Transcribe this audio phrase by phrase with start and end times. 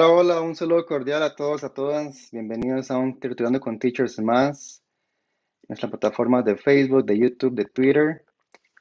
[0.00, 2.30] Hola, hola, un saludo cordial a todos, a todas.
[2.30, 4.80] Bienvenidos a un Tertuliando con Teachers más,
[5.66, 8.24] nuestra plataforma de Facebook, de YouTube, de Twitter.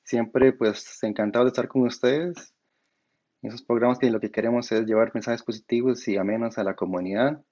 [0.03, 2.53] Siempre, pues, encantado de estar con ustedes.
[3.41, 6.75] En esos programas que lo que queremos es llevar mensajes positivos y amenos a la
[6.75, 7.43] comunidad.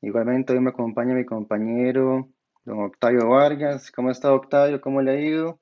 [0.00, 2.26] Igualmente, hoy me acompaña mi compañero,
[2.64, 3.90] don Octavio Vargas.
[3.90, 4.80] ¿Cómo está, Octavio?
[4.80, 5.60] ¿Cómo le ha ido?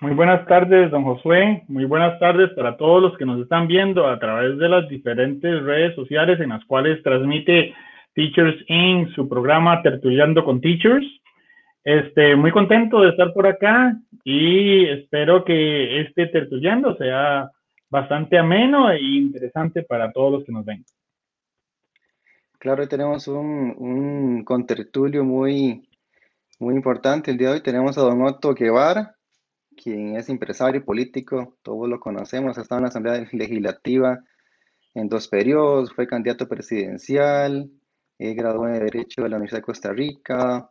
[0.00, 1.64] Muy buenas tardes, don Josué.
[1.68, 5.62] Muy buenas tardes para todos los que nos están viendo a través de las diferentes
[5.62, 7.74] redes sociales en las cuales transmite
[8.14, 11.04] Teachers in su programa Tertuliando con Teachers.
[11.84, 17.50] Este, muy contento de estar por acá y espero que este tertuliando sea
[17.90, 20.84] bastante ameno e interesante para todos los que nos ven.
[22.58, 25.88] Claro, hoy tenemos un, un contertulio muy,
[26.58, 27.30] muy importante.
[27.30, 29.16] El día de hoy tenemos a don Otto Guevara,
[29.82, 34.18] quien es empresario político, todos lo conocemos, ha estado en la Asamblea Legislativa
[34.94, 37.70] en dos periodos, fue candidato presidencial,
[38.18, 40.70] eh, graduó en Derecho de la Universidad de Costa Rica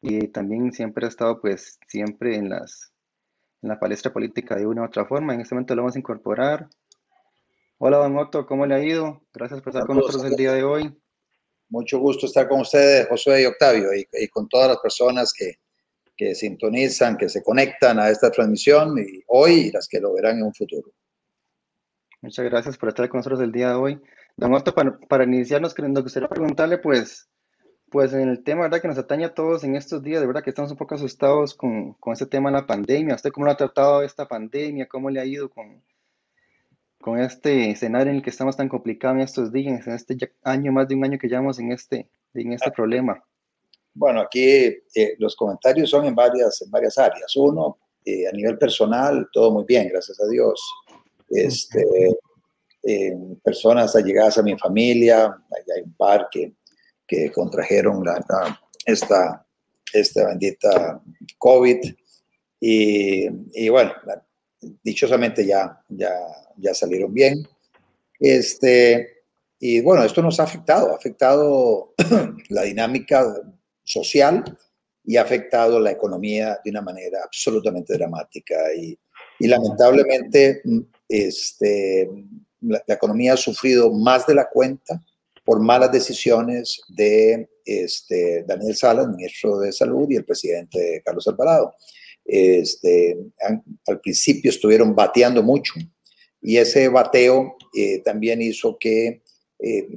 [0.00, 2.92] y también siempre ha estado pues siempre en, las,
[3.60, 5.34] en la palestra política de una u otra forma.
[5.34, 6.68] En este momento lo vamos a incorporar.
[7.78, 9.22] Hola, don Otto, ¿cómo le ha ido?
[9.34, 10.98] Gracias por estar con nosotros el día de hoy.
[11.68, 15.56] Mucho gusto estar con ustedes, Josué y Octavio, y con todas las personas que,
[16.22, 20.38] que sintonizan, que se conectan a esta transmisión y hoy y las que lo verán
[20.38, 20.92] en un futuro.
[22.20, 24.00] Muchas gracias por estar con nosotros el día de hoy.
[24.36, 27.28] Don Otto, para, para iniciarnos, nos gustaría preguntarle, pues,
[27.90, 28.80] pues en el tema, ¿verdad?
[28.80, 31.54] Que nos atañe a todos en estos días, de verdad que estamos un poco asustados
[31.54, 33.16] con, con este tema de la pandemia.
[33.16, 34.86] ¿Usted cómo lo ha tratado esta pandemia?
[34.86, 35.82] ¿Cómo le ha ido con,
[37.00, 40.70] con este escenario en el que estamos tan complicados en estos días, en este año,
[40.70, 42.72] más de un año que llevamos en este, en este ah.
[42.72, 43.24] problema?
[43.94, 47.36] Bueno, aquí eh, los comentarios son en varias, en varias áreas.
[47.36, 50.60] Uno, eh, a nivel personal, todo muy bien, gracias a Dios.
[51.28, 51.84] Este,
[52.82, 56.54] eh, personas allegadas a mi familia, hay un par que,
[57.06, 58.24] que contrajeron la,
[58.86, 59.46] esta,
[59.92, 61.02] esta bendita
[61.38, 61.78] COVID.
[62.60, 63.92] Y, y, bueno,
[64.82, 66.12] dichosamente ya, ya,
[66.56, 67.46] ya salieron bien.
[68.18, 69.24] Este,
[69.58, 71.94] y bueno, esto nos ha afectado, ha afectado
[72.48, 73.24] la dinámica
[73.84, 74.44] social
[75.04, 78.56] y ha afectado la economía de una manera absolutamente dramática.
[78.74, 78.98] Y,
[79.40, 82.08] lamentablemente mm, este,
[82.60, 85.02] la, economía ha sufrido más de la cuenta
[85.44, 91.74] por malas decisiones de este, Daniel Salas, ministro de Salud, y el presidente Carlos Alvarado.
[92.24, 93.18] Este,
[93.88, 95.74] al principio estuvieron bateando mucho
[96.42, 99.22] y ese bateo eh, también hizo que
[99.60, 99.88] eh,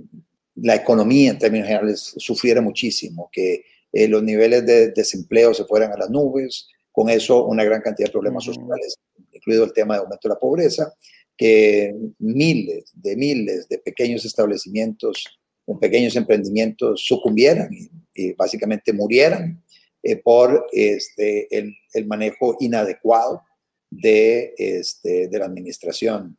[0.55, 5.93] la economía en términos generales sufriera muchísimo, que eh, los niveles de desempleo se fueran
[5.93, 8.97] a las nubes, con eso una gran cantidad de problemas sociales,
[9.31, 10.93] incluido el tema de aumento de la pobreza,
[11.37, 17.69] que miles de miles de pequeños establecimientos, con pequeños emprendimientos sucumbieran
[18.13, 19.63] y, básicamente murieran
[20.03, 23.43] eh, por este, el, el, manejo inadecuado
[23.89, 26.37] de, este, de la administración,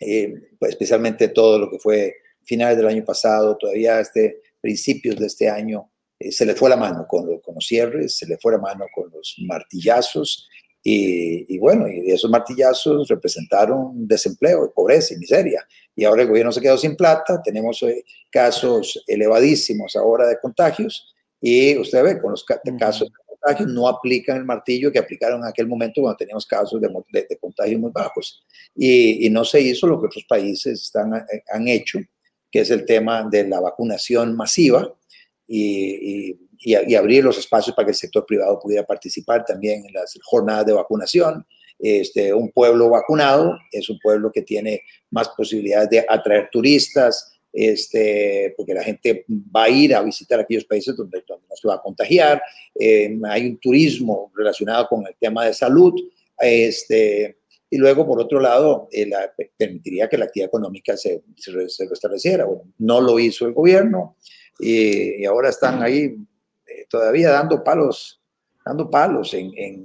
[0.00, 5.48] eh, especialmente todo lo que fue finales del año pasado, todavía este, principios de este
[5.48, 5.91] año,
[6.28, 9.10] eh, se le fue la mano con, los cierres, se le fue la mano con
[9.10, 10.48] los martillazos
[10.84, 15.64] y, bueno, y esos martillazos representaron desempleo, pobreza y miseria.
[15.94, 21.14] Y ahora el gobierno se quedó sin plata, tenemos eh, casos elevadísimos ahora de contagios
[21.40, 25.46] y usted ve, con los casos de contagios no aplican el martillo que aplicaron en
[25.46, 28.44] aquel momento cuando teníamos casos de, de, contagios muy bajos.
[28.74, 32.00] Y, no se hizo lo que otros países están, eh, han hecho,
[32.50, 34.92] que es el tema de la vacunación masiva,
[35.54, 40.18] y, y, abrir los espacios para que el sector privado pudiera participar también en las
[40.22, 41.44] jornadas de vacunación.
[41.78, 48.54] Este, un pueblo vacunado es un pueblo que tiene más posibilidades de atraer turistas, este,
[48.56, 51.82] porque la gente va a ir a visitar aquellos países donde, no se va a
[51.82, 52.40] contagiar.
[52.78, 55.92] Eh, hay un turismo relacionado con el tema de salud.
[56.40, 57.36] Este,
[57.68, 61.88] y luego, por otro lado, eh, la, permitiría que la actividad económica se, se, se
[61.88, 62.46] restableciera.
[62.46, 64.16] Bueno, no lo hizo el gobierno
[64.62, 66.16] y, ahora están ahí
[66.66, 68.20] eh, todavía dando palos,
[68.64, 69.84] dando palos en, en,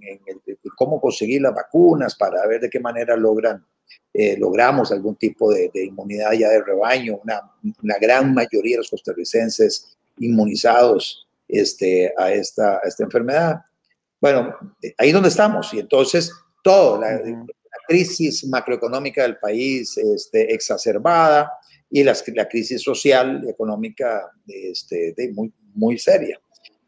[0.75, 3.65] cómo conseguir las vacunas para ver de qué manera logran,
[4.13, 7.41] eh, logramos algún tipo de, inmunidad ya de rebaño, una,
[7.81, 13.61] una, gran mayoría de los costarricenses inmunizados este, a, esta, a esta enfermedad.
[14.21, 14.55] Bueno,
[14.97, 16.31] ahí donde estamos y entonces
[16.63, 17.45] todo, la, la
[17.87, 21.51] crisis macroeconómica del país este, exacerbada,
[21.89, 26.39] y la, la crisis social y económica este, de muy, muy seria.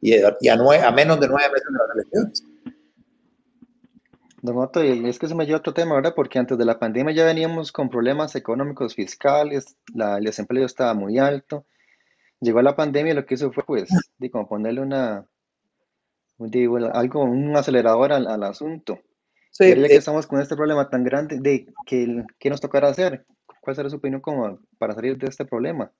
[0.02, 2.44] Y, a, a, menos de nueve meses de las elecciones.
[4.42, 6.14] Don Otto, y es que se me lleva otro tema, ¿verdad?
[6.16, 10.94] Porque antes de la pandemia ya veníamos con problemas económicos fiscales, la, el desempleo estaba
[10.94, 11.66] muy alto.
[12.40, 15.26] Llegó la pandemia y lo que hizo fue, pues, de como ponerle una,
[16.38, 19.00] digo, algo, un acelerador al, al asunto.
[19.52, 22.62] Sí, Y ya que eh, estamos con este problema tan grande, de que, ¿qué nos
[22.62, 23.26] tocará hacer?
[23.70, 25.94] ¿Cuál será su opinión como para salir de este problema?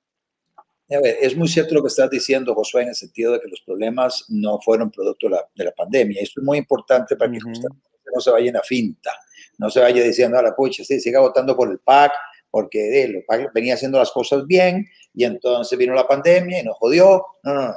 [0.90, 3.48] a ver, es muy cierto lo que estás diciendo, Josué, en el sentido de que
[3.48, 6.20] los problemas no fueron producto de la, de la pandemia.
[6.20, 9.12] Esto es muy importante para que no se vaya en la finta,
[9.60, 12.12] no se vaya diciendo a la pucha, sí, siga votando por el PAC,
[12.50, 16.64] porque eh, el PAC venía haciendo las cosas bien y entonces vino la pandemia y
[16.64, 17.24] nos jodió.
[17.44, 17.74] No, no, no.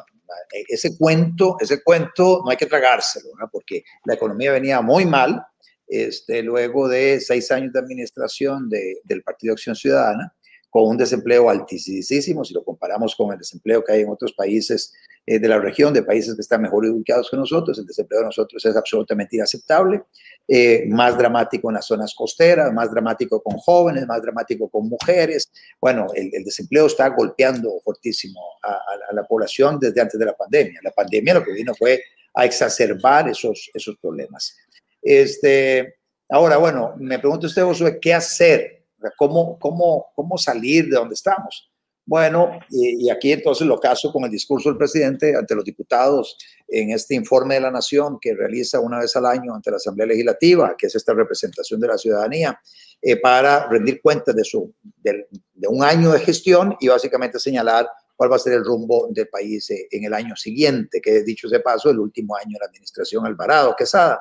[0.55, 3.47] E- Ese cuento, ese cuento no hay que tragárselo, ¿no?
[3.53, 5.45] porque la economía venía muy mal,
[5.93, 10.33] este, luego de seis años de administración de- del Partido Acción Ciudadana,
[10.73, 14.95] con un desempleo altísimo, si lo comparamos con el desempleo que hay en otros países
[15.27, 18.27] eh, de la región, de países que están mejor ubicados que nosotros, el desempleo de
[18.27, 20.03] nosotros es absolutamente inaceptable,
[20.49, 25.53] eh, más dramático en las zonas costeras, más dramático con jóvenes, más dramático con mujeres.
[25.79, 30.81] Bueno, el, desempleo está golpeando fortísimo a la población desde antes de la pandemia.
[30.83, 32.03] La pandemia lo que vino fue
[32.35, 34.57] a exacerbar esos, esos problemas.
[35.03, 35.97] Este,
[36.29, 38.87] ahora, bueno, me pregunta usted, Josué, ¿qué hacer?
[39.19, 41.73] ¿Cómo, cómo, cómo salir de donde estamos?
[42.05, 46.91] Bueno, y, aquí entonces lo caso con el discurso del presidente ante los diputados en
[46.91, 50.75] este informe de la Nación que realiza una vez al año ante la Asamblea Legislativa,
[50.77, 52.61] que es esta representación de la ciudadanía,
[53.01, 58.33] eh, para rendir cuentas de, su, de un año de gestión y básicamente señalar cuál
[58.33, 61.61] va a ser el rumbo del país eh, en el año siguiente, que dicho de
[61.61, 64.21] paso, el último año de la administración Alvarado Quesada.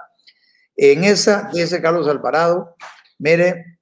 [0.76, 2.76] En esa, dice Carlos Alvarado,
[3.20, 3.80] mire,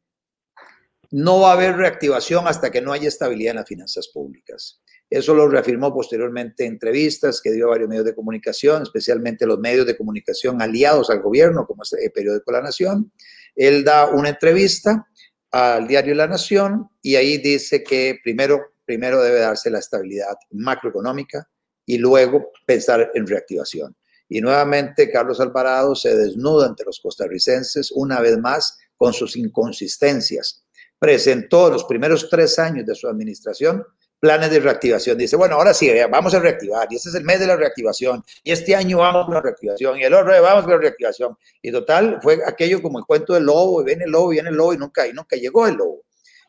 [1.11, 4.81] no va a haber reactivación hasta que no haya estabilidad en las finanzas públicas.
[5.09, 9.57] Eso lo reafirmó posteriormente en entrevistas que dio a varios medios de comunicación, especialmente los
[9.57, 13.11] medios de comunicación aliados al gobierno, como es el periódico La Nación.
[13.55, 15.07] Él da una entrevista
[15.51, 21.49] al diario La Nación y ahí dice que primero, primero debe darse la estabilidad macroeconómica
[21.87, 23.95] y luego pensar en reactivación.
[24.29, 30.63] Y nuevamente Carlos Alvarado se desnuda ante los costarricenses una vez más con sus inconsistencias.
[30.99, 33.83] Presentó los primeros tres años de su administración
[34.19, 35.17] planes de reactivación.
[35.17, 36.87] Dice, bueno, ahora sí, vamos a reactivar.
[36.91, 38.23] Y este es el mes de la reactivación.
[38.43, 39.97] Y este año vamos con la reactivación.
[39.97, 41.37] Y el otro vamos con la reactivación.
[41.61, 43.81] Y total, fue aquello como el cuento del lobo.
[43.81, 46.03] Y viene el lobo, viene el lobo y nunca, y nunca llegó el lobo.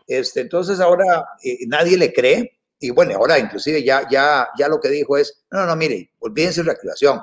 [0.06, 2.58] Este, entonces ahora eh, nadie le cree.
[2.78, 6.60] Y bueno, ahora inclusive ya, ya, ya lo que dijo es, no, no, mire, olvídense
[6.60, 7.20] de reactivación.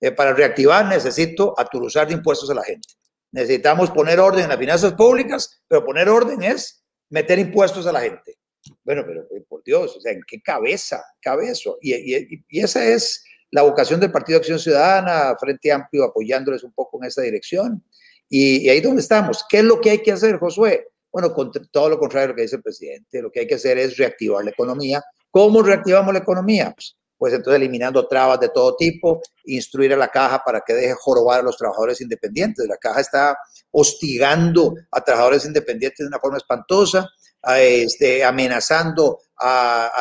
[0.00, 2.88] Eh, para reactivar necesito aturuzar de impuestos a la gente.
[3.32, 8.00] Necesitamos poner orden en las finanzas públicas, pero poner orden es meter impuestos a la
[8.00, 8.38] gente.
[8.82, 11.78] Bueno, pero por Dios, o sea, ¿en qué cabeza cabe eso?
[11.80, 16.72] Y, y, y, esa es la vocación del Partido Acción Ciudadana, Frente Amplio, apoyándoles un
[16.72, 17.84] poco en esa dirección.
[18.28, 19.44] Y, y ahí donde estamos.
[19.48, 20.88] ¿Qué es lo que hay que hacer, Josué?
[21.12, 21.34] Bueno,
[21.70, 23.96] todo lo contrario de lo que dice el presidente, lo que hay que hacer es
[23.96, 25.02] reactivar la economía.
[25.30, 26.72] ¿Cómo reactivamos la economía?
[26.74, 30.94] Pues, pues entonces eliminando trabas de todo tipo, instruir a la caja para que deje
[30.94, 32.66] jorobar a los trabajadores independientes.
[32.66, 33.38] La caja está
[33.70, 37.10] hostigando a trabajadores independientes de una forma espantosa,
[37.58, 39.92] este, amenazando a,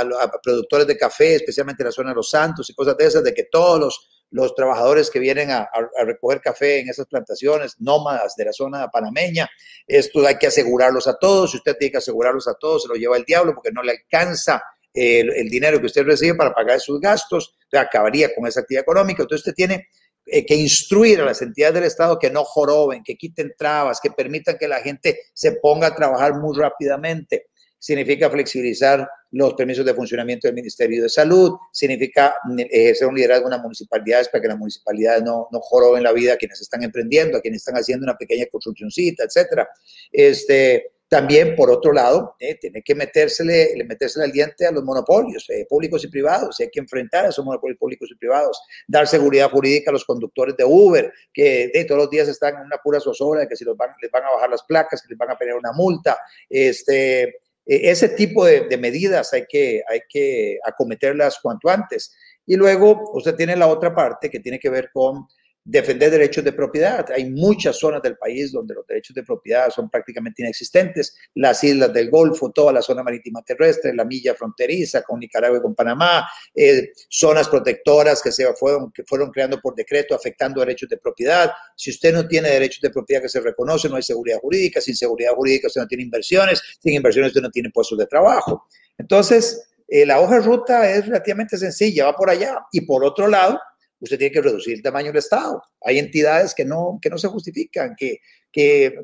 [0.41, 3.34] productores de café, especialmente en la zona de Los Santos y cosas de esas, de
[3.34, 8.38] que todos los, los trabajadores que vienen a, a, recoger café en esas plantaciones nómadas
[8.38, 9.50] de la zona panameña,
[9.86, 12.96] esto hay que asegurarlos a todos, si usted tiene que asegurarlos a todos, se lo
[12.96, 17.00] lleva el diablo porque no le alcanza el, dinero que usted recibe para pagar sus
[17.00, 19.88] gastos, acabaría con esa actividad económica, entonces usted tiene
[20.25, 24.12] eh, que instruir a las entidades del Estado que no joroben, que quiten trabas, que
[24.12, 27.48] permitan que la gente se ponga a trabajar muy rápidamente.
[27.81, 32.36] Significa flexibilizar los permisos de funcionamiento del Ministerio de Salud, significa
[32.69, 36.34] ejercer un liderazgo en las municipalidades para que las municipalidades no, no joroben la vida
[36.34, 39.69] a quienes están emprendiendo, a quienes están haciendo una pequeña construccióncita, etcétera.
[40.12, 45.50] Este, también, por otro lado, eh, tiene que metérsele, metérsele al diente a los monopolios
[45.50, 46.60] eh, públicos y privados.
[46.60, 48.62] Hay que enfrentar a esos monopolios públicos y privados.
[48.88, 52.62] Dar seguridad jurídica a los conductores de Uber, que de, todos los días están en
[52.62, 55.10] una pura zozobra de que si los van, les van a bajar las placas, que
[55.10, 56.16] les van a poner una multa.
[56.48, 62.16] Este, ese tipo de, de, medidas hay que, hay que acometerlas cuanto antes.
[62.46, 65.28] Y luego usted tiene la otra parte que tiene que ver con
[65.70, 67.06] defender derechos de propiedad.
[67.12, 71.16] Hay muchas zonas del país donde los derechos de propiedad son prácticamente inexistentes.
[71.36, 75.62] Las islas del Golfo, toda la zona marítima terrestre, la milla fronteriza con Nicaragua y
[75.62, 80.90] con Panamá, eh, zonas protectoras que se fueron, que fueron creando por decreto afectando derechos
[80.90, 81.52] de propiedad.
[81.76, 84.82] Si usted no tiene derechos de propiedad que se reconocen, no hay seguridad jurídica.
[84.82, 86.62] Sin seguridad jurídica usted no tiene inversiones.
[86.80, 88.66] Sin inversiones usted no tiene puestos de trabajo.
[88.98, 92.58] Entonces, eh, la hoja de ruta es relativamente sencilla, va por allá.
[92.72, 93.60] Y por otro lado,
[94.00, 95.62] usted tiene que reducir el tamaño del Estado.
[95.82, 98.20] Hay entidades que no, que no se justifican, que,
[98.51, 98.96] que,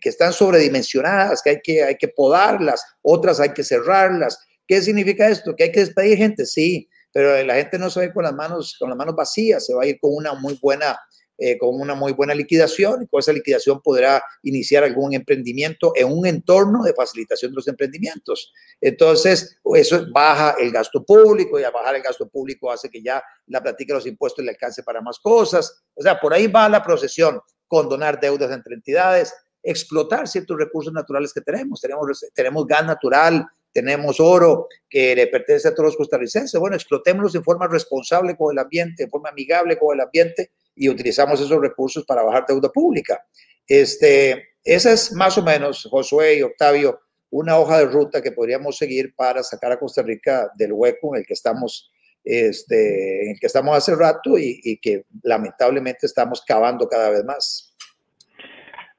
[0.00, 4.38] que están sobredimensionadas, que hay, que hay que podarlas, otras hay que cerrarlas.
[4.66, 5.54] ¿Qué significa esto?
[5.56, 6.46] ¿Que hay que despedir gente?
[6.46, 9.14] Sí, pero la gente no se va a ir con las manos, con las manos
[9.14, 10.98] vacías, se va a ir con una muy buena
[11.44, 16.06] eh, con una muy buena liquidación y con esa liquidación podrá iniciar algún emprendimiento en
[16.06, 18.52] un entorno de facilitación de los emprendimientos.
[18.80, 23.20] Entonces, eso baja el gasto público y a bajar el gasto público hace que ya
[23.48, 25.82] la práctica de los impuestos le alcance para más cosas.
[25.96, 29.34] O sea, por ahí va la procesión, condonar deudas entre entidades,
[29.64, 31.80] explotar ciertos recursos naturales que tenemos.
[31.80, 36.60] Tenemos, tenemos gas natural, tenemos oro que le pertenece a todos los costarricenses.
[36.60, 40.88] Bueno, explotémoslos de forma responsable con el ambiente, de forma amigable con el ambiente y
[40.88, 43.22] utilizamos esos recursos para bajar deuda pública.
[43.66, 47.00] Este, esa es más o menos, Josué y Octavio,
[47.30, 51.20] una hoja de ruta que podríamos seguir para sacar a Costa Rica del hueco en
[51.20, 51.90] el que estamos,
[52.24, 57.24] este, en el que estamos hace rato y, y que lamentablemente estamos cavando cada vez
[57.24, 57.74] más.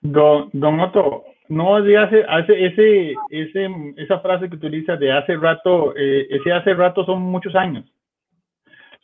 [0.02, 5.96] Don, don Otto, no, hace, hace ese, ese, esa frase que utiliza de hace rato,
[5.96, 7.86] eh, ese hace rato son muchos años.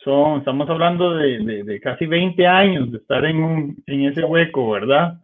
[0.04, 4.70] Son, estamos hablando de, de, casi 20 años de estar en, un, en ese hueco,
[4.72, 5.20] ¿verdad?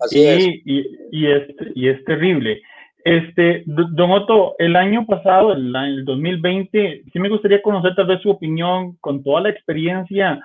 [0.00, 0.46] Así y, es.
[0.64, 1.42] Y, y, es,
[1.74, 2.60] y es terrible.
[3.04, 8.20] Este, don Otto, el año pasado, el, el 2020, sí me gustaría conocer tal vez
[8.20, 10.40] su opinión con toda la experiencia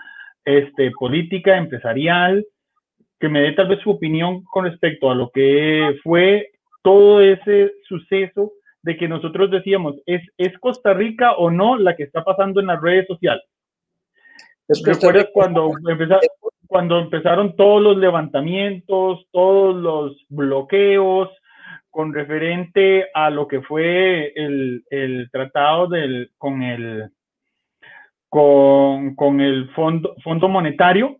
[0.45, 2.45] este, política, empresarial,
[3.19, 6.51] que me dé tal vez su opinión con respecto a lo que fue
[6.83, 8.51] todo ese suceso
[8.83, 12.67] de que nosotros decíamos, ¿es, ¿es Costa Rica o no la que está pasando en
[12.67, 13.43] las redes sociales?
[14.85, 15.71] ¿Recuerdas cuando,
[16.67, 21.29] cuando empezaron todos los levantamientos, todos los bloqueos
[21.89, 27.09] con referente a lo que fue el, el tratado del, con el
[28.29, 31.17] con, con el fondo, fondo monetario?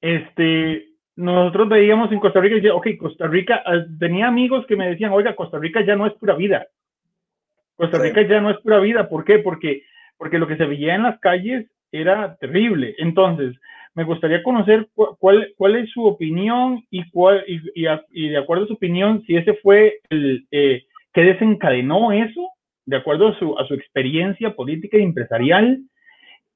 [0.00, 4.76] Este, nosotros veíamos en Costa Rica y decía, ok, Costa Rica, ah, tenía amigos que
[4.76, 6.66] me decían, oiga, Costa Rica ya no es pura vida.
[7.76, 9.08] Costa Rica ya no es pura vida.
[9.08, 9.38] ¿Por qué?
[9.38, 9.84] Porque,
[10.16, 12.94] porque lo que se veía en las calles era terrible.
[12.98, 13.56] Entonces,
[13.94, 18.74] me gustaría conocer cuál, cuál es su opinión y, cuál, y, de acuerdo a su
[18.74, 22.48] opinión, si ese fue el eh, que desencadenó eso,
[22.86, 25.80] de acuerdo a su, a su experiencia política y empresarial,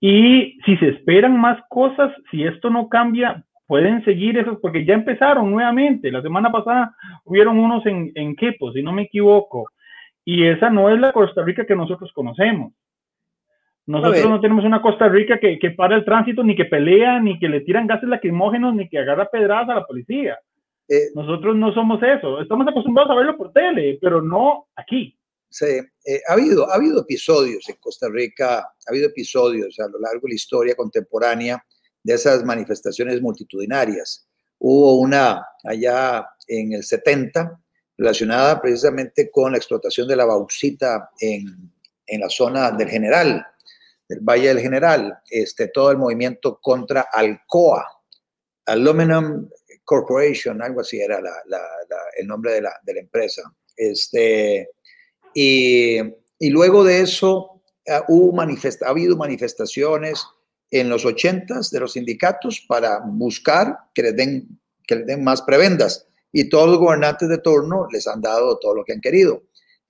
[0.00, 4.94] y si se esperan más cosas, si esto no cambia, pueden seguir eso, porque ya
[4.94, 6.12] empezaron nuevamente.
[6.12, 9.66] La semana pasada hubieron unos en, en Quepo, si no me equivoco,
[10.24, 12.72] y esa no es la Costa Rica que nosotros conocemos.
[13.86, 17.38] Nosotros no tenemos una Costa Rica que, que, para el tránsito, ni que pelea, ni
[17.38, 20.38] que le tiran gases lacrimógenos, ni que agarra pedradas a la policía.
[20.88, 22.40] Eh, Nosotros no somos eso.
[22.40, 25.18] Estamos acostumbrados a verlo por tele, pero no aquí.
[25.48, 29.98] Sí, eh, ha, habido, ha habido episodios en Costa Rica, ha habido episodios a lo
[29.98, 31.62] largo de la historia contemporánea
[32.02, 34.26] de esas manifestaciones multitudinarias.
[34.58, 37.60] Hubo una allá en el 70
[37.98, 41.70] relacionada precisamente con la explotación de la bauxita en,
[42.06, 43.46] en la zona del General,
[44.12, 47.86] del Valle del General, este, todo el movimiento contra Alcoa,
[48.66, 49.48] Aluminum
[49.84, 51.18] Corporation, algo así era
[52.18, 53.42] el nombre de la, empresa.
[53.74, 54.68] Este,
[55.34, 56.00] y,
[56.50, 60.22] luego de eso uh, hubo manifesta, ha habido manifestaciones
[60.70, 65.40] en los 80 de los sindicatos para buscar que les den, que les den más
[65.42, 66.06] prebendas.
[66.32, 69.42] Y todos los gobernantes de turno les han dado todo lo que han querido.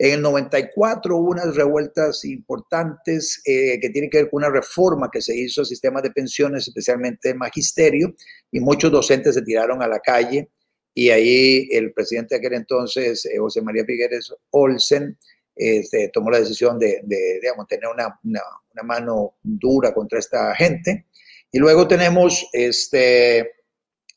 [0.02, 5.08] En el 94 hubo unas revueltas importantes eh, que tienen que ver con una reforma
[5.12, 8.12] que se hizo al sistema de pensiones, especialmente el magisterio,
[8.50, 10.50] y muchos docentes se tiraron a la calle
[10.92, 15.16] y ahí el presidente de aquel entonces, eh, José María Figueres Olsen,
[15.54, 18.40] este, tomó la decisión de, de digamos, tener una, una,
[18.74, 21.06] una, mano dura contra esta gente.
[21.52, 23.52] Y luego tenemos, este,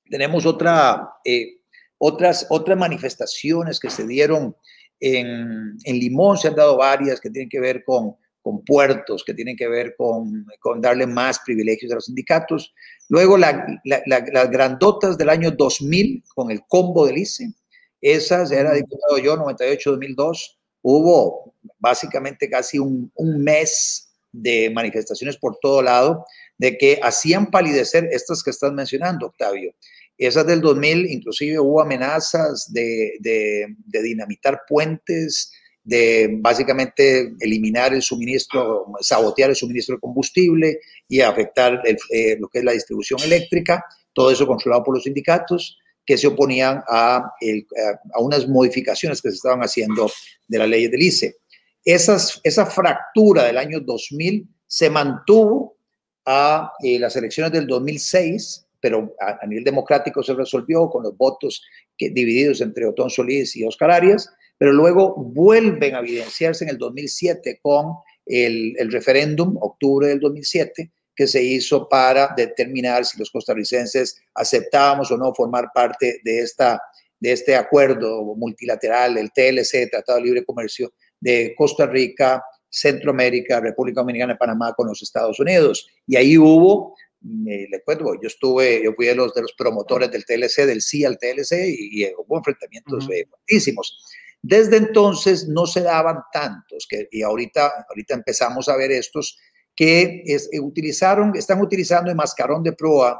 [0.09, 1.59] tenemos otra, eh,
[1.99, 4.55] otras, otras manifestaciones que se dieron
[5.05, 9.33] en, en, Limón se han dado varias que tienen que ver con, con puertos, que
[9.33, 12.73] tienen que ver con, con, darle más privilegios a los sindicatos.
[13.09, 17.53] Luego la, la, las grandotas del año 2000 con el combo del ICE,
[18.01, 25.81] esas era diputado yo, 98-2002, hubo básicamente casi un, un mes de manifestaciones por todo
[25.81, 26.25] lado
[26.57, 29.73] de que hacían palidecer estas que estás mencionando, Octavio.
[30.17, 35.51] Esas del 2000, inclusive hubo amenazas de, de, de dinamitar puentes,
[35.85, 42.49] de básicamente eliminar el suministro, sabotear el suministro de combustible y afectar el, eh, lo
[42.49, 47.31] que es la distribución eléctrica, todo eso controlado por los sindicatos que se oponían a,
[47.39, 47.67] el,
[48.13, 50.09] a, unas modificaciones que se estaban haciendo
[50.47, 51.35] de la ley del ICE.
[51.83, 55.77] Esas, esa fractura del año 2000 se mantuvo
[56.25, 61.63] a eh, las elecciones del 2006, pero a, nivel democrático se resolvió con los votos
[61.97, 67.61] divididos entre Otón Solís y Oscar Arias, pero luego vuelven a evidenciarse en el 2007
[67.63, 67.95] con
[68.27, 75.09] el, el referéndum, octubre del 2007, que se hizo para determinar si los costarricenses aceptábamos
[75.09, 76.79] o no formar parte de, esta,
[77.19, 84.01] de este acuerdo multilateral, el TLC, Tratado de Libre Comercio de Costa Rica, Centroamérica, República
[84.01, 85.87] Dominicana y Panamá con los Estados Unidos.
[86.05, 90.25] Y ahí hubo, le cuento, yo estuve, yo fui de los, de los promotores del
[90.25, 93.97] TLC, del sí al TLC, y, hubo enfrentamientos fuertísimos.
[94.41, 99.39] Desde entonces no se daban tantos, que, y ahorita, ahorita empezamos a ver estos
[99.75, 103.19] que es, eh, utilizaron, están utilizando el mascarón de proa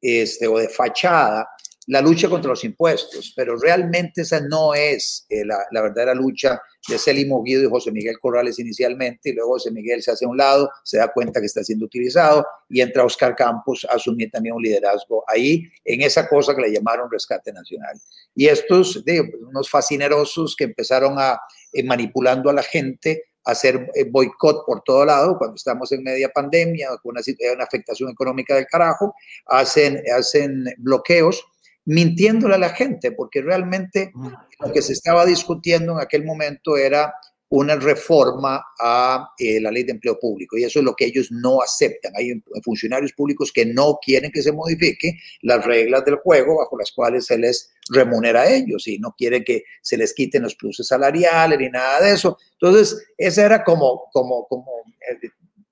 [0.00, 1.48] este, o de fachada
[1.88, 6.60] la lucha contra los impuestos, pero realmente esa no es eh, la, la, verdadera lucha
[6.86, 10.28] de Celimo Guido y José Miguel Corrales inicialmente, y luego José Miguel se hace a
[10.28, 14.30] un lado, se da cuenta que está siendo utilizado, y entra Oscar Campos a asumir
[14.30, 17.98] también un liderazgo ahí, en esa cosa que le llamaron rescate nacional.
[18.34, 21.40] Y estos, digo, unos fascinerosos que empezaron a,
[21.72, 26.28] eh, manipulando a la gente, hacer eh, boicot por todo lado, cuando estamos en media
[26.28, 27.22] pandemia, con una,
[27.54, 29.14] una, afectación económica del carajo,
[29.46, 31.46] hacen, hacen bloqueos
[31.88, 34.12] mintiéndole a la gente, porque realmente
[34.60, 37.14] lo que se estaba discutiendo en aquel momento era
[37.48, 41.28] una reforma a eh, la ley de empleo público y eso es lo que ellos
[41.30, 42.12] no aceptan.
[42.14, 46.92] Hay funcionarios públicos que no quieren que se modifique las reglas del juego bajo las
[46.92, 50.88] cuales se les remunera a ellos y no quieren que se les quiten los pluses
[50.88, 52.36] salariales ni nada de eso.
[52.60, 54.70] Entonces, esa era como, como, como
[55.10, 55.30] eh,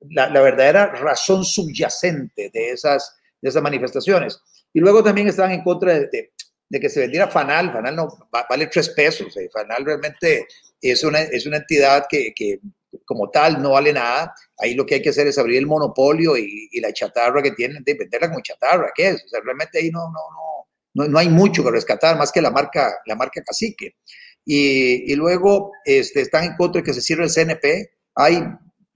[0.09, 4.41] la, la verdadera razón subyacente de esas, de esas manifestaciones.
[4.73, 6.31] Y luego también estaban en contra de,
[6.69, 7.73] de, que se vendiera Fanal.
[7.73, 9.37] Fanal no vale tres pesos.
[9.37, 9.49] Eh.
[9.53, 10.47] Fanal realmente
[10.81, 12.61] es una, es una entidad que, que,
[13.05, 14.35] como tal no vale nada.
[14.59, 17.53] Ahí lo que hay que hacer es abrir el monopolio y, y la chatarra que
[17.53, 18.91] tienen, de venderla como chatarra.
[18.95, 19.25] ¿Qué es?
[19.25, 22.43] O sea, realmente ahí no, no, no, no, no hay mucho que rescatar más que
[22.43, 23.97] la marca, la marca cacique.
[24.45, 27.91] Y, y luego este, están en contra de que se cierre el CNP.
[28.15, 28.43] Hay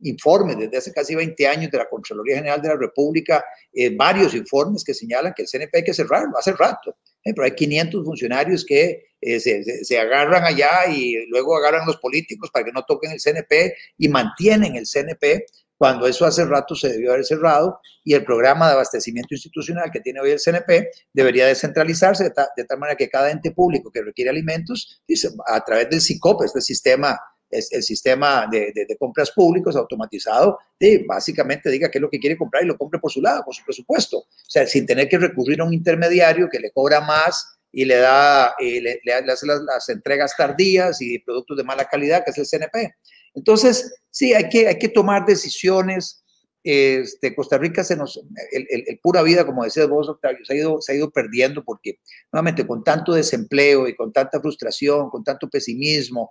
[0.03, 4.35] informes desde hace casi 20 años de la Contraloría General de la República, eh, varios
[4.35, 6.97] informes que señalan que el CNP hay que cerrarlo hace rato.
[7.25, 11.99] Eh, pero hay 500 funcionarios que eh, se, se, agarran allá y luego agarran los
[11.99, 15.45] políticos para que no toquen el CNP y mantienen el CNP
[15.77, 20.01] cuando eso hace rato se debió haber cerrado y el programa de abastecimiento institucional que
[20.01, 24.03] tiene hoy el CNP debería descentralizarse de, de tal manera que cada ente público que
[24.03, 27.19] requiere alimentos, dice, a través del SICOP, este sistema
[27.51, 32.37] es el sistema de, compras públicos automatizado, de básicamente diga qué es lo que quiere
[32.37, 34.19] comprar y lo compre por su lado, por su presupuesto.
[34.19, 37.97] O sea, sin tener que recurrir a un intermediario que le cobra más y le
[37.97, 42.47] da, eh, le, hace las, entregas tardías y productos de mala calidad, que es el
[42.47, 42.95] CNP.
[43.35, 46.25] Entonces, sí, hay que, hay que tomar decisiones.
[46.63, 50.81] Este, Costa Rica se nos, el, pura vida, como decías vos, Octavio, se ha, ido,
[50.81, 52.01] se ha ido perdiendo porque,
[52.33, 56.31] nuevamente, con tanto desempleo y con tanta frustración, con tanto pesimismo,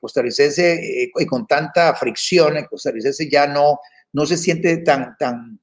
[0.00, 3.80] costarricense eh, y con tanta fricción, el costarricense ya no,
[4.12, 5.60] no se siente tan, tan,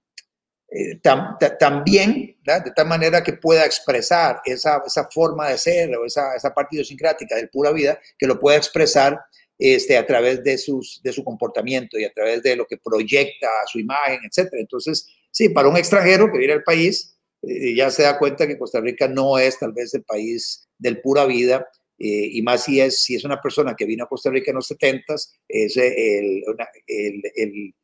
[1.01, 6.05] tan, tan, bien, de tal manera que pueda expresar esa, esa forma de ser o
[6.05, 9.19] esa, esa parte idiosincrática del pura vida, que lo pueda expresar
[9.57, 13.47] este, a través de, sus, de su comportamiento y a través de lo que proyecta
[13.67, 14.49] su imagen, etc.
[14.53, 18.79] Entonces, sí, para un extranjero que viene al país, ya se da cuenta que Costa
[18.79, 21.67] Rica no es tal vez el país del pura vida,
[22.03, 24.55] eh, y más si es, si es una persona que vino a Costa Rica en
[24.55, 25.13] los 70,
[25.47, 26.43] es el,
[26.87, 27.75] el,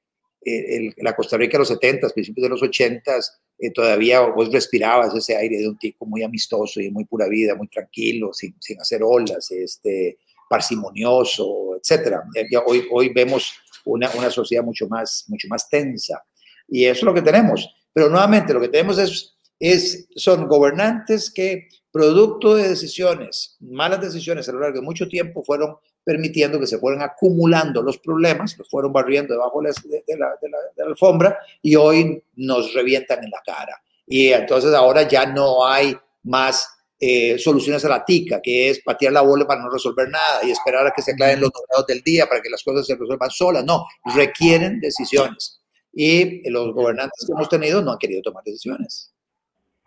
[0.42, 3.16] el, la Costa Rica de los 70, principios de los 80,
[3.60, 7.54] eh, todavía vos respirabas ese aire de un tipo muy amistoso y muy pura vida,
[7.54, 10.18] muy tranquilo, sin, sin hacer olas, este,
[10.50, 12.18] parsimonioso, etc.
[12.52, 13.54] Ya hoy, hoy vemos
[13.86, 16.24] una, una sociedad mucho más, mucho más tensa.
[16.68, 17.70] Y eso es lo que tenemos.
[17.94, 24.48] Pero nuevamente, lo que tenemos es, es, son gobernantes que producto de decisiones, malas decisiones
[24.48, 28.70] a lo largo de mucho tiempo, fueron permitiendo que se fueran acumulando los problemas, los
[28.70, 33.30] fueron barriendo debajo de la, de la, de la alfombra y hoy nos revientan en
[33.30, 33.82] la cara.
[34.06, 39.14] Y entonces ahora ya no hay más eh, soluciones a la tica, que es patear
[39.14, 42.02] la bola para no resolver nada y esperar a que se aclaren los números del
[42.02, 43.66] día para que las cosas se resuelvan solas.
[43.66, 45.62] No, requieren decisiones.
[45.94, 49.12] Y los gobernantes que hemos tenido no han querido tomar decisiones.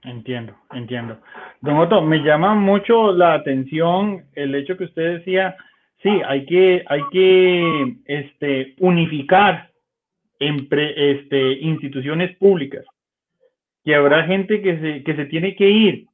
[0.02, 1.18] Entiendo, entiendo.
[1.60, 5.56] Don Otto, me llama mucho la atención el hecho que usted decía,
[6.02, 9.70] sí, hay que, hay que este, unificar
[10.38, 12.84] entre, este, instituciones públicas,
[13.84, 16.06] que habrá gente que se, que se tiene que ir,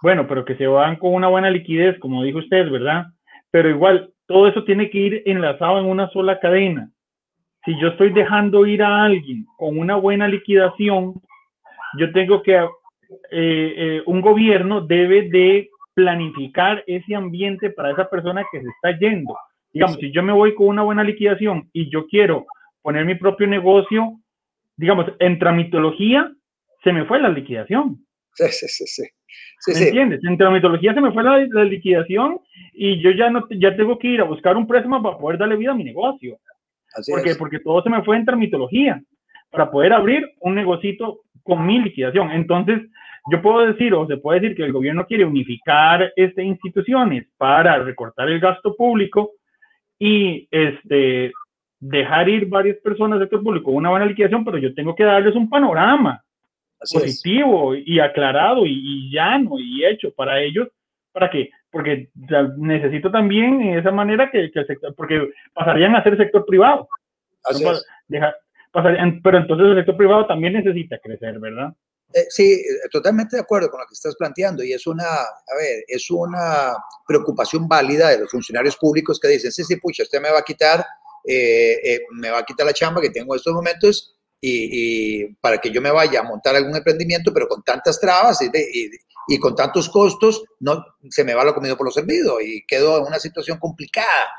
[0.00, 3.06] bueno, pero que se van con una buena liquidez, como dijo usted, ¿verdad?
[3.50, 6.90] Pero igual, todo eso tiene que ir enlazado en una sola cadena.
[7.64, 11.20] si yo estoy dejando ir a alguien con una buena liquidación,
[11.98, 12.56] yo tengo que,
[13.30, 18.98] eh, eh, un gobierno debe de planificar ese ambiente para esa persona que se está
[18.98, 19.36] yendo.
[19.72, 22.46] Digamos, si yo me voy con una buena liquidación y yo quiero
[22.82, 24.18] poner mi propio negocio,
[24.76, 26.32] digamos, en tramitología,
[26.84, 27.98] se me fue la liquidación.
[28.34, 28.86] Sí, sí, sí.
[28.86, 29.72] sí.
[29.72, 30.20] ¿Me entiendes?
[30.24, 32.40] En tramitología se me fue la, liquidación
[32.72, 35.56] y yo ya no ya tengo que ir a buscar un préstamo para poder darle
[35.56, 36.38] vida a mi negocio.
[36.94, 39.02] Así porque, porque todo se me fue en tramitología
[39.50, 42.30] para poder abrir un negocito con mi liquidación.
[42.30, 42.82] Entonces,
[43.30, 47.78] yo puedo decir, o se puede decir que el gobierno quiere unificar este, instituciones para
[47.78, 49.32] recortar el gasto público
[49.98, 51.32] y este,
[51.80, 55.34] dejar ir varias personas del sector público una buena liquidación, pero yo tengo que darles
[55.34, 56.22] un panorama
[56.92, 60.68] positivo y aclarado y, llano y hecho para ellos,
[61.12, 62.08] para que, porque
[62.56, 66.88] necesito también en esa manera que, el sector, porque pasarían a ser sector privado.
[69.22, 71.74] pero entonces el sector privado también necesita crecer, ¿verdad?
[72.12, 75.56] Eh, sí, eh, totalmente de acuerdo con lo que estás planteando y es una, a
[75.58, 76.74] ver, es una
[77.06, 80.42] preocupación válida de los funcionarios públicos que dicen, sí, sí, pucha, usted me va a
[80.42, 80.84] quitar,
[81.26, 85.70] eh, me va a quitar la chamba que tengo en estos momentos y, para que
[85.70, 88.50] yo me vaya a montar algún emprendimiento, pero con tantas trabas y,
[89.28, 92.98] y, con tantos costos, no se me va lo comido por lo servido y quedo
[92.98, 94.30] en una situación complicada.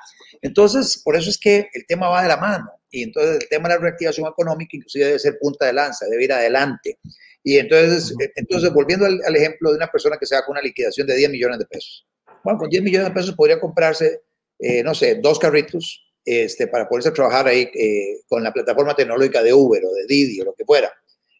[0.42, 3.70] Entonces, por eso es que el tema va de la mano y entonces el tema
[3.70, 6.98] de la reactivación económica inclusive debe ser punta de lanza, debe ir adelante.
[7.44, 11.16] Y entonces, entonces volviendo al, ejemplo de una persona que se con una liquidación de
[11.16, 12.06] 10 millones de pesos.
[12.44, 14.22] Bueno, con 10 millones de pesos podría comprarse,
[14.60, 19.42] eh, no sé, dos carritos este, para poderse trabajar ahí eh, con la plataforma tecnológica
[19.42, 20.92] de Uber o de Didi o lo que fuera.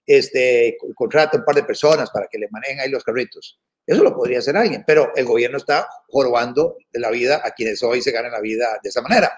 [0.06, 3.60] Este, contrata un par de personas para que le manejen ahí los carritos.
[3.86, 7.84] Eso lo podría hacer alguien, pero el gobierno está jorobando de la vida a quienes
[7.84, 9.32] hoy se ganan la vida de esa manera.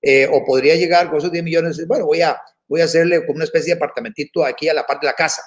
[0.00, 3.36] Eh, o podría llegar con esos 10 millones, bueno, voy a, voy a hacerle como
[3.36, 5.42] una especie de apartamentito aquí a la parte de la casa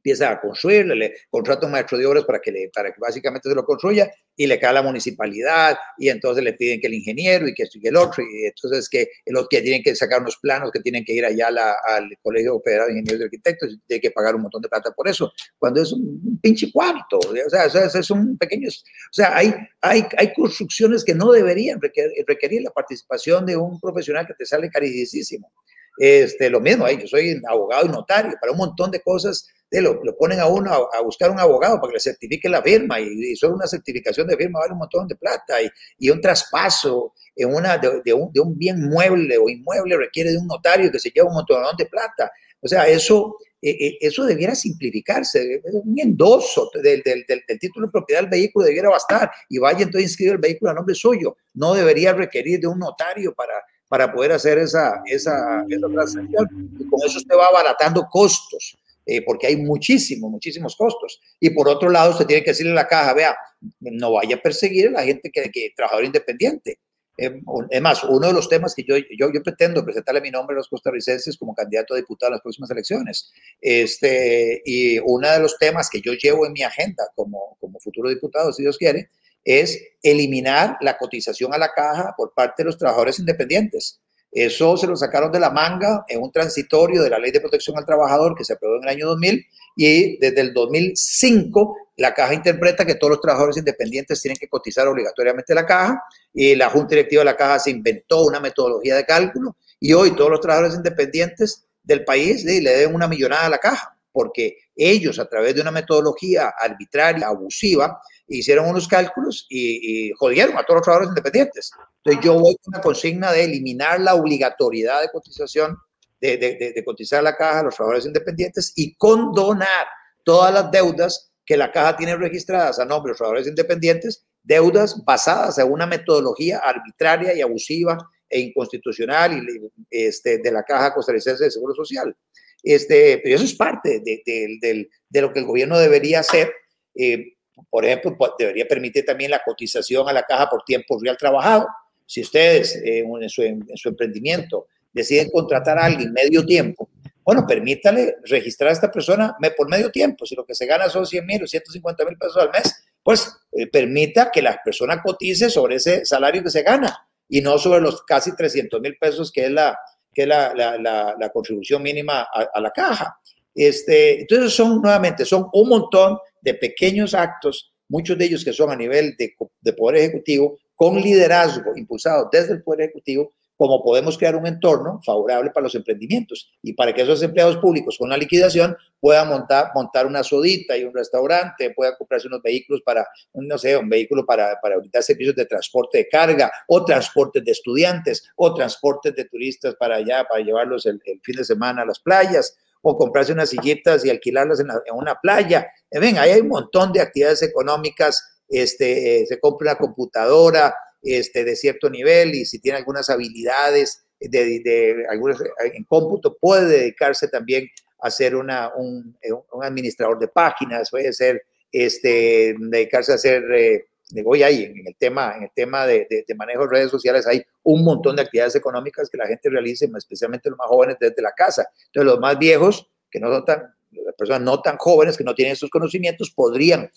[0.00, 3.48] empieza a construirle, le contrata un maestro de obras para que, le, para que básicamente
[3.48, 6.94] se lo construya y le cae a la municipalidad y entonces le piden que el
[6.94, 10.22] ingeniero y que esto y el otro y entonces que los que tienen que sacar
[10.22, 13.78] unos planos que tienen que ir allá al Colegio Federal de Ingenieros y Arquitectos y
[13.86, 17.50] tienen que pagar un montón de plata por eso, cuando es un, pinche cuarto, o
[17.50, 22.62] sea, es, un pequeño, o sea, hay, hay, hay construcciones que no deberían requerir, requerir
[22.62, 25.52] la participación de un profesional que te sale carísimo.
[25.98, 30.16] Este, lo mismo, yo soy abogado y notario, para un montón de cosas lo, lo,
[30.16, 33.54] ponen a uno a, buscar un abogado para que le certifique la firma y, solo
[33.54, 37.78] una certificación de firma vale un montón de plata y, y un traspaso en una,
[37.78, 41.28] de, un, de, un, bien mueble o inmueble requiere de un notario que se lleva
[41.28, 42.30] un montón de plata.
[42.60, 45.62] O sea, eso, eh, eh, eso debiera simplificarse.
[45.72, 50.10] Un endoso del, del, del, título de propiedad del vehículo debiera bastar y vaya entonces
[50.10, 51.36] inscribir el vehículo a nombre suyo.
[51.54, 53.54] No debería requerir de un notario para,
[53.88, 56.76] para poder hacer esa, esa, esa transacción.
[56.78, 58.76] Y con eso usted va abaratando costos.
[59.06, 61.20] Eh, porque hay muchísimos, muchísimos costos.
[61.40, 63.36] Y por otro lado, usted tiene que decirle a la caja, vea,
[63.80, 66.78] no vaya a perseguir a la gente que, que trabajador independiente.
[67.16, 70.54] Eh, es más, uno de los temas que yo, yo, yo, pretendo presentarle mi nombre
[70.54, 75.40] a los costarricenses como candidato a diputado en las próximas elecciones, este, y uno de
[75.40, 79.10] los temas que yo llevo en mi agenda como, como futuro diputado, si Dios quiere,
[79.44, 84.00] es eliminar la cotización a la caja por parte de los trabajadores independientes.
[84.32, 87.76] Eso se lo sacaron de la manga en un transitorio de la Ley de Protección
[87.76, 92.34] al Trabajador que se aprobó en el año 2000 y desde el 2005 la caja
[92.34, 96.90] interpreta que todos los trabajadores independientes tienen que cotizar obligatoriamente la caja y la Junta
[96.90, 100.76] Directiva de la caja se inventó una metodología de cálculo y hoy todos los trabajadores
[100.76, 105.60] independientes del país le deben una millonada a la caja porque ellos a través de
[105.60, 108.00] una metodología arbitraria, abusiva,
[108.38, 111.72] hicieron unos cálculos y, y jodieron a todos los trabajadores independientes.
[112.04, 115.76] Entonces yo voy con una consigna de eliminar la obligatoriedad de cotización,
[116.20, 119.86] de, de, de, cotizar la caja a los trabajadores independientes y condonar
[120.22, 125.02] todas las deudas que la caja tiene registradas a nombre de los trabajadores independientes, deudas
[125.04, 131.44] basadas en una metodología arbitraria y abusiva e inconstitucional y, este, de la caja costarricense
[131.44, 132.14] de Seguro Social.
[132.62, 136.52] Este, pero eso es parte de, de, de lo que el gobierno debería hacer.
[136.94, 137.32] Eh,
[137.68, 141.66] por ejemplo, debería permitir también la cotización a la caja por tiempo real trabajado.
[142.06, 146.88] Si ustedes eh, en, su, en, su, emprendimiento deciden contratar a alguien medio tiempo,
[147.24, 150.26] bueno, permítale registrar a esta persona por medio tiempo.
[150.26, 153.32] Si lo que se gana son 100 mil o 150 mil pesos al mes, pues
[153.52, 157.80] eh, permita que la persona cotice sobre ese salario que se gana y no sobre
[157.80, 159.78] los casi 300 mil pesos que es la,
[160.12, 163.19] que es la, la, la, contribución mínima a, a, la caja.
[163.54, 168.70] Este, entonces son nuevamente, son un montón de pequeños actos, muchos de ellos que son
[168.70, 174.16] a nivel de, de Poder Ejecutivo, con liderazgo impulsado desde el Poder Ejecutivo cómo podemos
[174.16, 178.16] crear un entorno favorable para los emprendimientos y para que esos empleados públicos con la
[178.16, 183.76] liquidación puedan montar, una sodita y un restaurante, puedan comprarse unos vehículos para, no sé,
[183.76, 189.14] un vehículo para, para servicios de transporte de carga o transportes de estudiantes o transportes
[189.14, 193.32] de turistas para allá, para llevarlos el, fin de semana a las playas o comprarse
[193.32, 195.70] unas sillitas y alquilarlas en, una playa.
[195.90, 201.44] En ahí hay un montón de actividades económicas, este, eh, se compra una computadora, este,
[201.44, 205.38] de cierto nivel y si tiene algunas habilidades de, de, algunas,
[205.72, 207.68] en cómputo, puede dedicarse también
[208.00, 209.16] a ser una, un,
[209.52, 213.86] un, administrador de páginas, puede ser este, dedicarse a hacer, eh,
[214.22, 217.42] voy ahí, en el tema, en el tema de, de, manejo de redes sociales hay
[217.62, 221.32] un montón de actividades económicas que la gente realiza, especialmente los más jóvenes desde la
[221.32, 221.68] casa.
[221.86, 225.34] Entonces los más viejos, que no son tan, las personas no tan jóvenes, que no
[225.34, 226.90] tienen esos conocimientos, podrían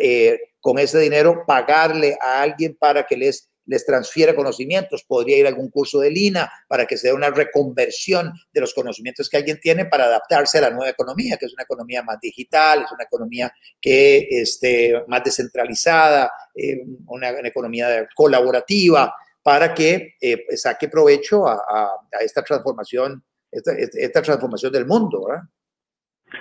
[0.00, 5.04] eh, con ese dinero pagarle a alguien para que les, les transfiera conocimientos.
[5.04, 8.72] Podría ir a algún curso de Lina para que se dé una reconversión de los
[8.72, 12.18] conocimientos que alguien tiene para adaptarse a la nueva economía, que es una economía más
[12.20, 20.44] digital, es una economía que esté más descentralizada, eh, una, economía colaborativa, para que eh,
[20.56, 25.28] saque provecho a, esta transformación, esta, transformación del mundo.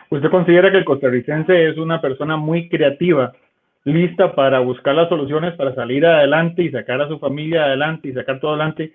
[0.10, 3.32] ¿Usted considera que el costarricense es una persona muy creativa,
[3.86, 8.14] lista para buscar las soluciones para salir adelante y sacar a su familia adelante y
[8.14, 8.94] sacar todo adelante,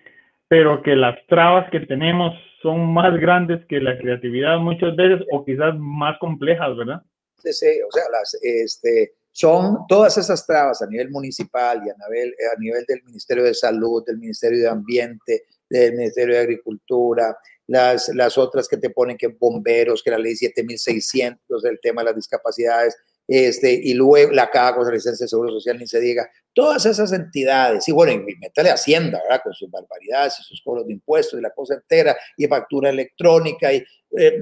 [0.48, 5.44] pero que las trabas que tenemos son más grandes que la creatividad muchas veces o
[5.44, 7.02] quizás más complejas, ¿verdad?
[7.38, 11.94] Sí, sí, o sea, las, este, son todas esas trabas a nivel municipal y a
[12.08, 17.36] nivel, a nivel del Ministerio de Salud, del Ministerio de Ambiente, del Ministerio de Agricultura,
[17.68, 22.06] las, las otras que te ponen que bomberos, que la ley 7600, el tema de
[22.06, 22.96] las discapacidades,
[23.30, 27.86] este, y luego la Caja Costarricense de Seguro Social, ni se diga, todas esas entidades,
[27.86, 29.40] y bueno, y métale Hacienda, ¿verdad?
[29.44, 33.72] Con sus barbaridades y sus cobros de impuestos y la cosa entera, y factura electrónica,
[33.72, 33.84] y
[34.18, 34.36] eh,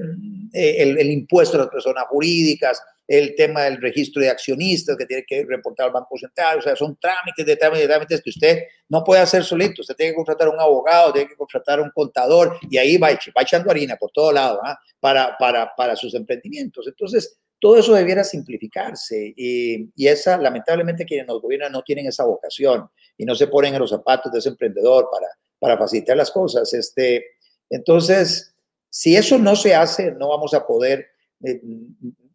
[0.53, 5.23] el, el, impuesto a las personas jurídicas, el tema del registro de accionistas que tiene
[5.27, 8.63] que reportar al Banco Central, o sea, son trámites de trámites de trámites que usted
[8.87, 12.57] no puede hacer solito, usted tiene que contratar un abogado, tiene que contratar un contador
[12.71, 14.79] y ahí va, va echando harina por todo lado ¿ah?
[14.99, 16.87] para, para, para sus emprendimientos.
[16.87, 22.25] Entonces, todo eso debiera simplificarse y, y, esa, lamentablemente, quienes nos gobiernan no tienen esa
[22.25, 25.27] vocación y no se ponen en los zapatos de ese emprendedor para,
[25.59, 26.73] para facilitar las cosas.
[26.73, 27.25] Este,
[27.69, 28.55] entonces,
[28.89, 31.07] si eso no se hace, no vamos a poder
[31.43, 31.61] eh,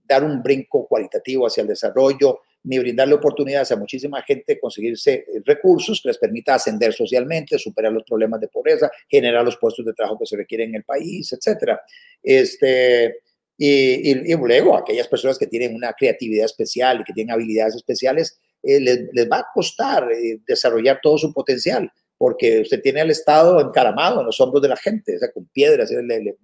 [0.06, 5.12] dar un brinco cualitativo hacia el desarrollo, ni brindarle oportunidades a muchísima gente de conseguirse
[5.12, 9.84] eh, recursos que les permita ascender socialmente, superar los problemas de pobreza, generar los puestos
[9.84, 11.80] de trabajo que se requieren en el país, etcétera.
[12.22, 13.20] Este,
[13.56, 18.40] y, y, luego, aquellas personas que tienen una creatividad especial y que tienen habilidades especiales,
[18.62, 23.10] eh, les, les, va a costar eh, desarrollar todo su potencial, porque usted tiene al
[23.10, 26.36] Estado encaramado en los hombros de la gente, o sea, con piedras, le, le,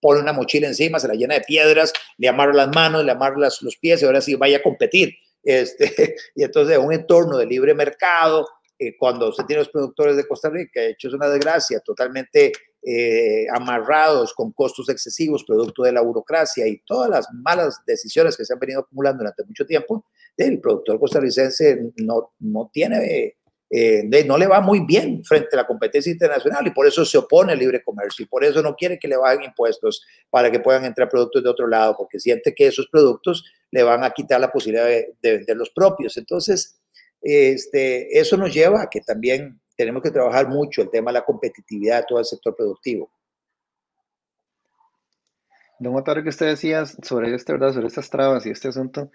[0.00, 3.38] pone una mochila encima, se la llena de piedras, le amarra las manos, le amarra
[3.38, 5.14] las, los pies y ahora sí vaya a competir.
[5.44, 8.46] Este, y entonces un entorno de libre mercado,
[8.78, 12.52] eh, cuando usted tiene los productores de Costa Rica, hecho es una desgracia, totalmente
[12.84, 18.44] eh, amarrados con costos excesivos, producto de la burocracia y todas las malas decisiones que
[18.44, 23.36] se han venido acumulando durante mucho tiempo, el productor costarricense no, no tiene
[23.74, 27.16] eh, no le va muy bien frente a la competencia internacional y por eso se
[27.16, 30.60] opone al libre comercio y por eso no quiere que le bajen impuestos para que
[30.60, 34.42] puedan entrar productos de otro lado, porque siente que esos productos le van a quitar
[34.42, 36.18] la posibilidad de, vender los propios.
[36.18, 36.82] Entonces,
[37.22, 41.24] este, eso nos lleva a que también tenemos que trabajar mucho el tema de la
[41.24, 43.10] competitividad de todo el sector productivo.
[45.80, 47.72] Don Otaro, que usted decía sobre, este, ¿verdad?
[47.72, 49.10] sobre estas trabas y este asunto,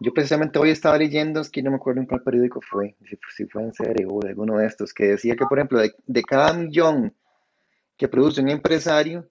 [0.00, 2.96] yo precisamente hoy estaba leyendo, es que no me acuerdo en cuál periódico fue,
[3.34, 6.22] si, fue en serio o de alguno de estos, que decía que, por ejemplo, de,
[6.22, 7.16] cada millón
[7.96, 9.30] que produce un empresario,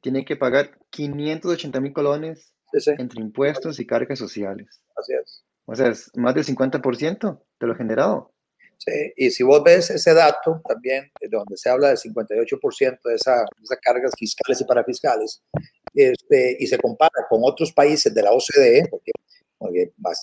[0.00, 2.52] tiene que pagar 580 mil colones
[2.98, 4.80] entre impuestos y cargas sociales.
[4.96, 5.44] Así es.
[5.66, 8.32] O sea, es más del 50% de lo generado.
[8.78, 13.38] Sí, y si vos ves ese dato también, donde se habla del 58% de, esa,
[13.40, 15.42] de esas cargas fiscales y parafiscales,
[15.94, 19.10] este, y se compara con otros países de la OCDE, porque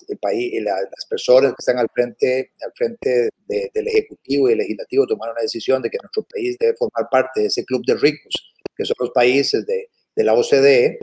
[0.08, 5.06] el país, las personas que están al frente, al frente del Ejecutivo y el Legislativo
[5.06, 8.54] tomaron la decisión de que nuestro país debe formar parte de ese club de ricos,
[8.74, 10.98] que son los países de, de la OCDE,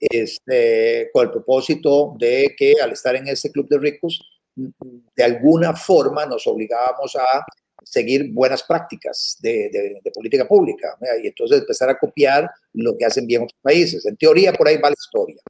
[0.00, 4.20] este, con el propósito de que al estar en ese club de ricos,
[4.56, 7.44] de alguna forma nos obligábamos a
[7.82, 13.04] seguir buenas prácticas de, de, de, política pública y entonces empezar a copiar lo que
[13.04, 14.06] hacen bien otros países.
[14.06, 15.42] En teoría, por ahí va la historia.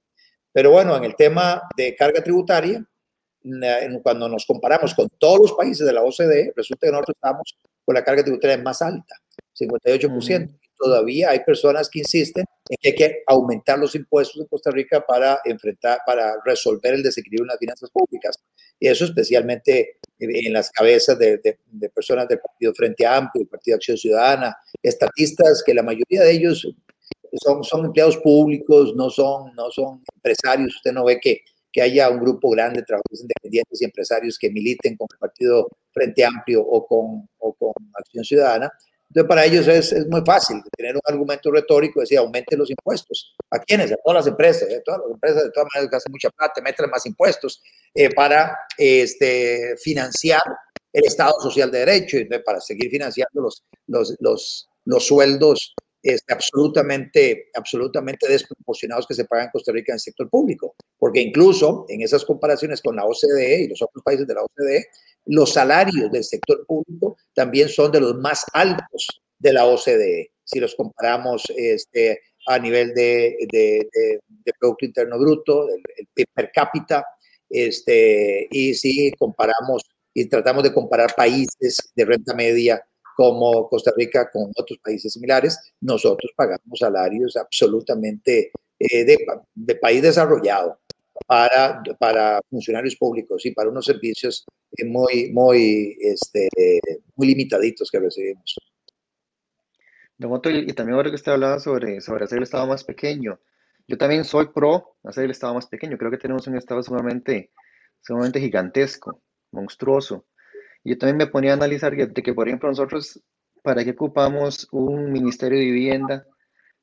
[0.53, 2.85] Pero bueno, en el tema de carga tributaria,
[4.03, 7.95] cuando nos comparamos con todos los países de la OCDE, resulta que nosotros estamos con
[7.95, 9.17] la carga tributaria más alta.
[9.59, 10.59] 58%.
[10.77, 15.05] Todavía hay personas que insisten en que hay que aumentar los impuestos en Costa Rica
[15.07, 18.37] para enfrentar, para resolver el desequilibrio en las finanzas públicas.
[18.85, 23.77] Y eso especialmente en las cabezas de, de, personas del Partido Frente Amplio, el Partido
[23.77, 26.69] Acción Ciudadana, estatistas que la mayoría de ellos
[27.33, 30.77] son, son empleados públicos, no son, no son empresarios.
[30.77, 31.41] Usted no ve que,
[31.73, 35.67] que haya un grupo grande de trabajadores independientes y empresarios que militen con el Partido
[35.91, 38.71] Frente Amplio o con, o con Acción Ciudadana.
[39.15, 43.37] Entonces, para ellos es, es, muy fácil tener un argumento retórico, decir, aumente los impuestos.
[43.49, 43.93] ¿A quiénes?
[43.93, 44.69] A todas las empresas.
[44.69, 44.83] ¿eh?
[44.85, 47.63] Todas las empresas, de todas maneras, hacen mucha plata, meten más impuestos
[47.95, 50.43] eh, para este, financiar
[50.93, 56.35] el Estado Social de Derecho y para seguir financiando los, los, los, los sueldos este,
[56.35, 60.77] absolutamente, absolutamente desproporcionados que se pagan en Costa Rica en el sector público.
[60.99, 64.87] Porque incluso en esas comparaciones con la OCDE y los otros países de la OCDE,
[65.25, 70.61] los salarios del sector público también son de los más altos de la OCDE, si
[70.61, 76.51] los comparamos este, a nivel de, de, de, Producto Interno Bruto, el, el PIB per
[76.53, 77.03] cápita,
[77.49, 82.85] este, y si comparamos y tratamos de comparar países de renta media
[83.17, 89.19] como Costa Rica con otros países similares, nosotros pagamos salarios absolutamente eh, de,
[89.55, 90.81] de, país desarrollado
[91.27, 94.45] para, para funcionarios públicos y para unos servicios
[94.77, 96.49] eh, muy, muy, este,
[97.17, 98.57] muy limitaditos que recibimos.
[100.19, 103.39] y también ahora que usted hablaba sobre, sobre hacer el Estado más pequeño,
[103.87, 105.99] yo también soy pro hacer el Estado más pequeño.
[105.99, 107.53] Creo que tenemos un Estado sumamente,
[108.01, 109.21] sumamente gigantesco,
[109.53, 110.27] monstruoso.
[110.85, 113.21] Yo también me ponía a analizar de que, por ejemplo, nosotros,
[113.63, 116.27] ¿para qué ocupamos un Ministerio de Vivienda?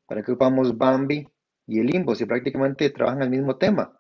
[0.08, 1.28] ¿Para qué ocupamos Bambi
[1.68, 3.98] y el IMBO si prácticamente trabajan al mismo tema?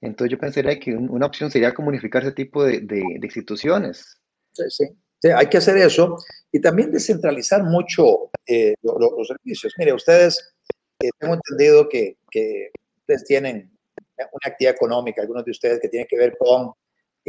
[0.00, 4.20] Entonces yo pensaría que una opción sería como unificar ese tipo de, de, instituciones.
[4.52, 4.84] Sí, sí,
[5.20, 6.16] sí, hay que hacer eso
[6.52, 9.74] y también descentralizar mucho eh, los, los servicios.
[9.76, 10.54] Mire, ustedes
[11.00, 13.70] eh, tengo entendido que, que, ustedes tienen
[14.18, 16.72] una actividad económica, algunos de ustedes que tienen que ver con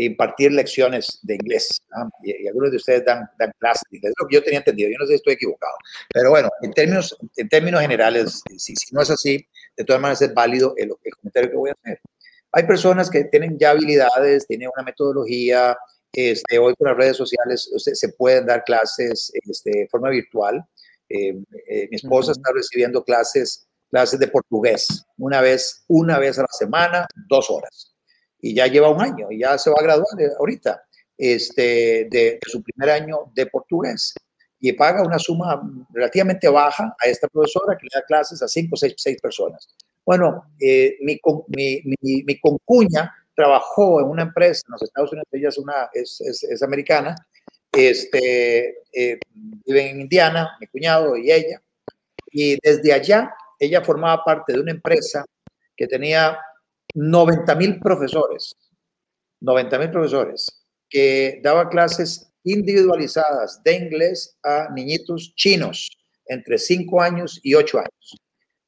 [0.05, 1.81] impartir lecciones de inglés.
[2.23, 4.11] Y, algunos de ustedes dan, dan clases de inglés.
[4.11, 4.89] Es lo que yo tenía entendido.
[4.89, 5.73] Yo no sé si estoy equivocado.
[6.13, 10.21] Pero bueno, en términos, en términos generales, si, si no es así, de todas maneras
[10.21, 11.99] es válido el, el, comentario que voy a hacer.
[12.51, 15.77] Hay personas que tienen ya habilidades, tienen una metodología.
[16.13, 20.63] Este, hoy con las redes sociales se pueden dar clases este, de forma virtual.
[21.09, 21.37] Eh,
[21.69, 26.47] eh, mi esposa está recibiendo clases, clases de portugués, una vez, una vez a la
[26.51, 27.96] semana, dos horas.
[28.39, 30.07] Y ya lleva un año ya se va a graduar
[30.39, 30.83] ahorita
[31.17, 34.13] este, de, su primer año de portugués.
[34.59, 35.61] Y paga una suma
[35.93, 39.67] relativamente baja a esta profesora que le da clases a cinco o seis, seis, personas.
[40.05, 41.19] Bueno, eh, mi,
[41.55, 45.89] mi, mi, mi, concuña trabajó en una empresa en los Estados Unidos, ella es, una,
[45.93, 47.13] es, es, americana,
[47.71, 49.19] este, eh,
[49.65, 51.61] viven en Indiana, mi cuñado y ella,
[52.31, 55.23] y desde allá ella formaba parte de una empresa
[55.75, 56.37] que tenía
[56.93, 58.55] 90 mil profesores,
[59.41, 65.89] 90 mil profesores, que daba clases individualizadas de inglés a niñitos chinos
[66.25, 68.17] entre 5 años y 8 años.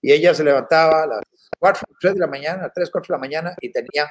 [0.02, 1.22] Y ella se levantaba a las
[1.60, 4.10] 4, 3 de la mañana, 3, 4 de la mañana y tenía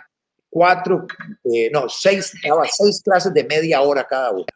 [0.51, 1.07] cuatro,
[1.45, 4.47] eh, no, seis, daba seis clases de media hora cada una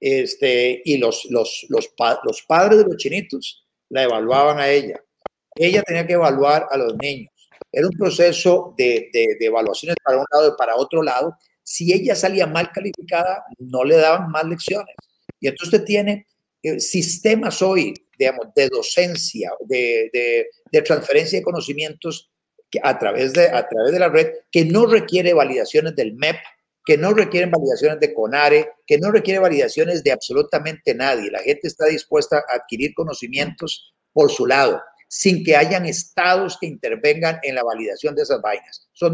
[0.00, 1.90] este, y los, los, los,
[2.24, 5.02] los padres de los chinitos la evaluaban a ella.
[5.54, 7.30] Ella tenía que evaluar a los niños.
[7.72, 11.36] Era un proceso de, de, evaluaciones para un lado y para otro lado.
[11.62, 14.94] Si ella salía mal calificada, no le daban más lecciones.
[15.38, 16.26] Y entonces usted tiene
[16.62, 20.10] eh, sistemas hoy, digamos, de docencia, de,
[20.70, 22.30] de, transferencia de conocimientos
[22.82, 26.36] a, través de, a través de la red que no requiere validaciones del MEP,
[26.84, 31.30] que no requieren validaciones de CONARE, que no requiere validaciones de absolutamente nadie.
[31.30, 36.68] La gente está dispuesta a adquirir conocimientos por su lado, sin que hayan estados que
[36.68, 38.88] intervengan en la validación de esas vainas.
[38.92, 39.12] Son,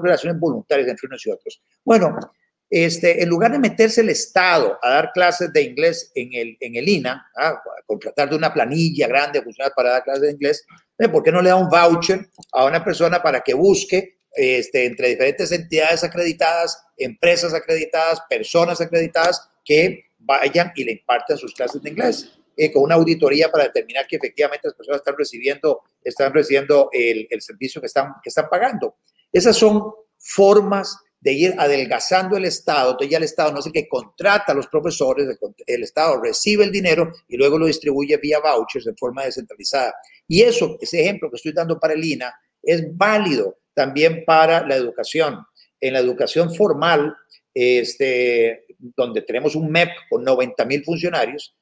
[0.00, 1.60] relaciones voluntarias entre unos y otros.
[1.84, 2.16] Bueno,
[2.70, 6.76] este, en lugar de meterse el Estado a dar clases de inglés en el, en
[6.76, 7.60] el INA, ¿ah?
[7.86, 9.42] contratar de una planilla grande
[9.74, 10.64] para dar clases de inglés,
[10.96, 11.08] ¿eh?
[11.08, 15.08] ¿por qué no le da un voucher a una persona para que busque este, entre
[15.08, 21.90] diferentes entidades acreditadas, empresas acreditadas, personas acreditadas que vayan y le impartan sus clases de
[21.90, 22.30] inglés.
[22.56, 27.26] Eh, con una auditoría para determinar que efectivamente las personas están recibiendo, están recibiendo el,
[27.30, 28.96] el servicio que están, que están pagando.
[29.32, 32.90] Esas son formas de ir adelgazando el Estado.
[32.90, 36.20] Entonces ya el Estado no es el que contrata a los profesores, el, el, Estado
[36.20, 39.94] recibe el dinero y luego lo distribuye vía vouchers de forma descentralizada.
[40.26, 44.74] Y eso, ese ejemplo que estoy dando para el INA, es válido también para la
[44.74, 45.38] educación.
[45.80, 47.16] En la educación formal,
[47.54, 51.54] este, donde tenemos un MEP con 90 mil funcionarios,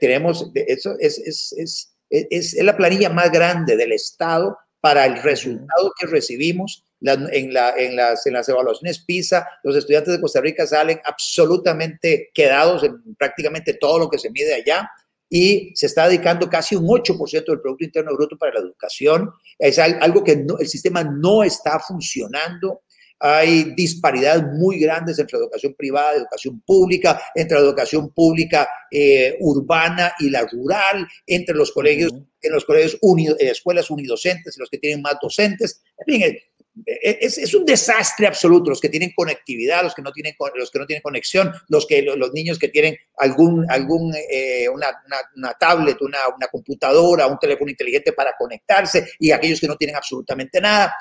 [0.00, 1.94] tenemos, eso es, es, es,
[2.30, 7.96] es, la planilla más grande del Estado para el resultado que recibimos en, la, en,
[7.96, 13.74] las, en las evaluaciones PISA, los estudiantes de Costa Rica salen absolutamente quedados en prácticamente
[13.74, 14.90] todo lo que se mide allá
[15.32, 19.30] y se está dedicando casi un 8% del Producto Interno Bruto para la educación.
[19.58, 22.82] Es algo que el sistema no está funcionando.
[23.20, 29.36] Hay disparidades muy grandes entre educación privada y educación pública, entre la educación pública eh,
[29.40, 34.78] urbana y la rural, entre los colegios, en los colegios eh, escuelas unidocentes, los que
[34.78, 35.82] tienen más docentes.
[35.98, 36.38] En fin,
[36.86, 38.70] es, es, un desastre absoluto.
[38.70, 42.02] Los que tienen conectividad, los que no tienen, los que no tienen conexión, los, que,
[42.02, 44.88] los niños que tienen algún, algún, eh, una,
[45.36, 49.96] una, tablet, una, una computadora, un teléfono inteligente para conectarse y aquellos que no tienen
[49.96, 50.94] absolutamente nada.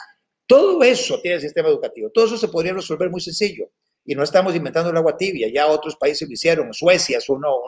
[0.49, 2.09] Todo eso tiene el sistema educativo.
[2.11, 3.69] Todo eso se podría resolver muy sencillo.
[4.03, 7.59] Y no estamos inventando el agua tibia, ya otros países lo hicieron, Suecia es uno,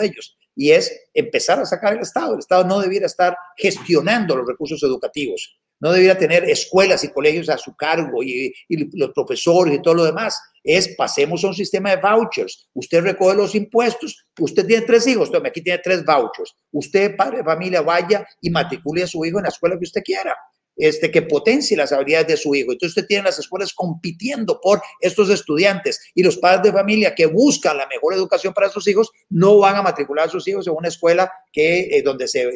[0.00, 2.32] de ellos, y es empezar a sacar el Estado.
[2.32, 7.48] El Estado no debiera estar gestionando los recursos educativos no debiera tener escuelas y colegios
[7.48, 10.40] a su cargo y, los profesores y todo lo demás.
[10.62, 12.68] Es pasemos a un sistema de vouchers.
[12.72, 16.54] Usted recoge los impuestos, usted tiene tres hijos, tome, aquí tiene tres vouchers.
[16.70, 20.02] Usted, padre de familia, vaya y matricule a su hijo en la escuela que usted
[20.04, 20.36] quiera.
[20.82, 22.72] Este, que potencie las habilidades de su hijo.
[22.72, 27.26] Entonces usted tiene las escuelas compitiendo por estos estudiantes y los padres de familia que
[27.26, 30.74] buscan la mejor educación para sus hijos no van a matricular a sus hijos en
[30.74, 32.50] una escuela que, eh, donde, se,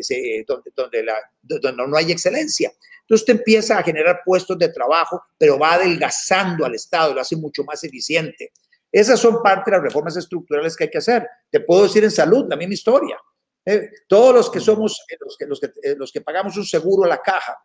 [0.45, 2.73] donde, donde, la, donde no hay excelencia.
[3.03, 7.37] Entonces usted empieza a generar puestos de trabajo, pero va adelgazando al Estado, lo hace
[7.37, 8.51] mucho más eficiente.
[8.91, 11.29] Esas son parte de las reformas estructurales que hay que hacer.
[11.49, 13.17] Te puedo decir en salud, la misma historia.
[13.69, 16.65] Eh, todos los que somos, eh, los, que, los, que, eh, los que pagamos un
[16.65, 17.59] seguro a la caja,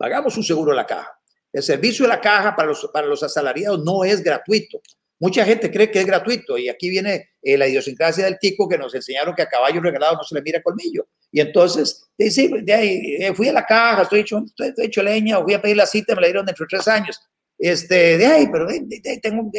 [0.00, 1.12] pagamos un seguro a la caja.
[1.52, 4.80] El servicio de la caja para los, para los asalariados no es gratuito.
[5.18, 8.94] Mucha gente cree que es gratuito y aquí viene la idiosincrasia del tico que nos
[8.94, 11.06] enseñaron que a caballo regalado no se le mira colmillo.
[11.30, 15.60] Y entonces, de eh, fui a la caja, estoy hecho, estoy, hecho leña, fui a
[15.60, 17.20] pedir la cita, me la dieron dentro de tres años.
[17.62, 18.66] Este, de ahí, pero
[19.22, 19.50] tengo,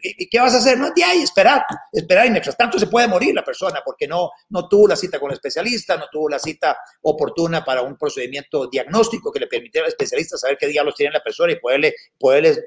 [0.00, 0.78] ¿y qué vas a hacer?
[0.78, 4.30] No, de ahí, esperar, esperar, y mientras tanto se puede morir la persona porque no,
[4.50, 8.68] no tuvo la cita con el especialista, no tuvo la cita oportuna para un procedimiento
[8.68, 12.64] diagnóstico que le permitiera al especialista saber qué diablos tiene la persona y poderle, poderle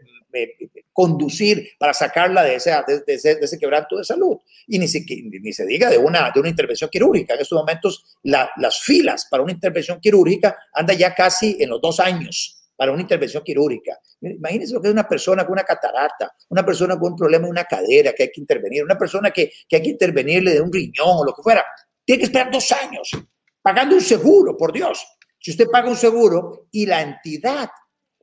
[0.91, 4.35] conducir para sacarla de ese, de, ese, ese, quebranto de salud.
[4.67, 7.35] Y ni se, ni se diga de una, de una intervención quirúrgica.
[7.35, 12.01] En estos momentos las filas para una intervención quirúrgica andan ya casi en los dos
[12.01, 13.99] años para una intervención quirúrgica.
[14.21, 17.51] Imagínense lo que es una persona con una catarata, una persona con un problema en
[17.51, 20.71] una cadera que hay que intervenir, una persona que, que hay que intervenirle de un
[20.71, 21.63] riñón o lo que fuera.
[22.03, 23.11] Tiene que esperar dos años
[23.61, 25.05] pagando un seguro, por Dios.
[25.39, 27.69] Si usted paga un seguro y la entidad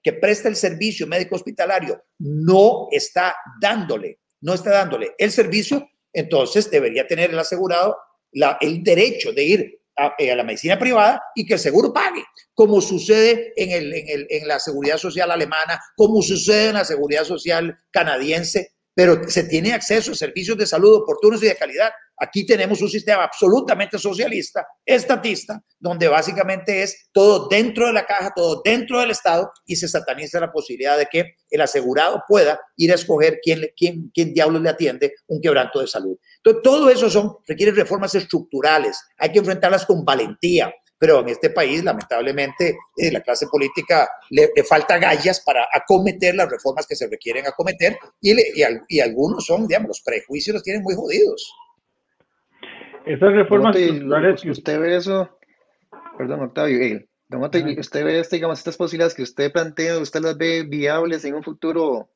[0.02, 6.70] que presta el servicio médico hospitalario no está dándole, no está dándole el servicio, entonces
[6.70, 7.96] debería tener el asegurado
[8.32, 9.81] la, el derecho de ir
[10.18, 12.24] eh, a, la medicina privada y que el seguro pague,
[12.54, 16.84] como sucede en, el, en, el, en la seguridad social alemana, como sucede en la
[16.84, 21.90] seguridad social canadiense, pero se tiene acceso a servicios de salud oportunos y de calidad.
[22.18, 28.32] Aquí tenemos un sistema absolutamente socialista, estatista, donde básicamente es todo dentro de la caja,
[28.34, 32.92] todo dentro del Estado y se sataniza la posibilidad de que el asegurado pueda ir
[32.92, 36.16] a escoger quién, quién, quién diablos le atiende un quebranto de salud.
[36.44, 41.50] Entonces, todo eso son, requiere reformas estructurales, hay que enfrentarlas con valentía, pero en este
[41.50, 47.08] país, lamentablemente, eh, la clase política le, falta gallas para acometer las reformas que se
[47.08, 51.52] requieren acometer y, y, y algunos son, digamos, los prejuicios los tienen muy jodidos.
[53.04, 54.44] Esas reformas estructurales.
[54.44, 55.38] usted ve eso,
[56.16, 57.00] perdón, Octavio,
[57.78, 61.42] usted ve este, digamos, estas posibilidades que usted plantea, usted las ve viables en un
[61.42, 62.10] futuro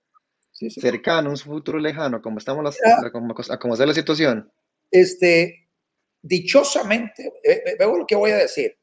[0.71, 2.79] cercano, un futuro lejano, como estamos las,
[3.13, 4.51] como, como está la situación.
[4.91, 5.69] Este,
[6.23, 7.33] dichosamente,
[7.79, 8.77] veo lo que voy a decir.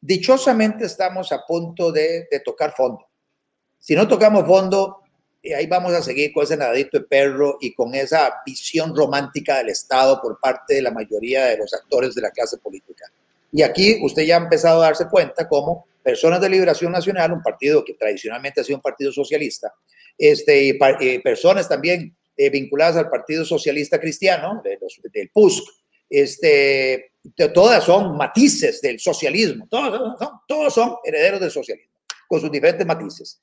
[0.00, 3.06] Dichosamente estamos a punto de, de tocar fondo.
[3.78, 5.02] Si no tocamos fondo,
[5.42, 9.58] y ahí vamos a seguir con ese nadadito de perro y con esa visión romántica
[9.58, 13.06] del Estado por parte de la mayoría de los actores de la clase política.
[13.52, 17.42] Y aquí usted ya ha empezado a darse cuenta cómo Personas de Liberación Nacional, un
[17.42, 19.74] partido que tradicionalmente ha sido un partido socialista,
[20.18, 20.78] este,
[21.22, 24.78] personas también eh, vinculadas al Partido Socialista Cristiano, de
[25.12, 25.64] del PUSC,
[26.08, 27.12] este,
[27.54, 31.92] todas son matices del socialismo, todos, todos son herederos del socialismo,
[32.28, 33.40] con sus diferentes matices.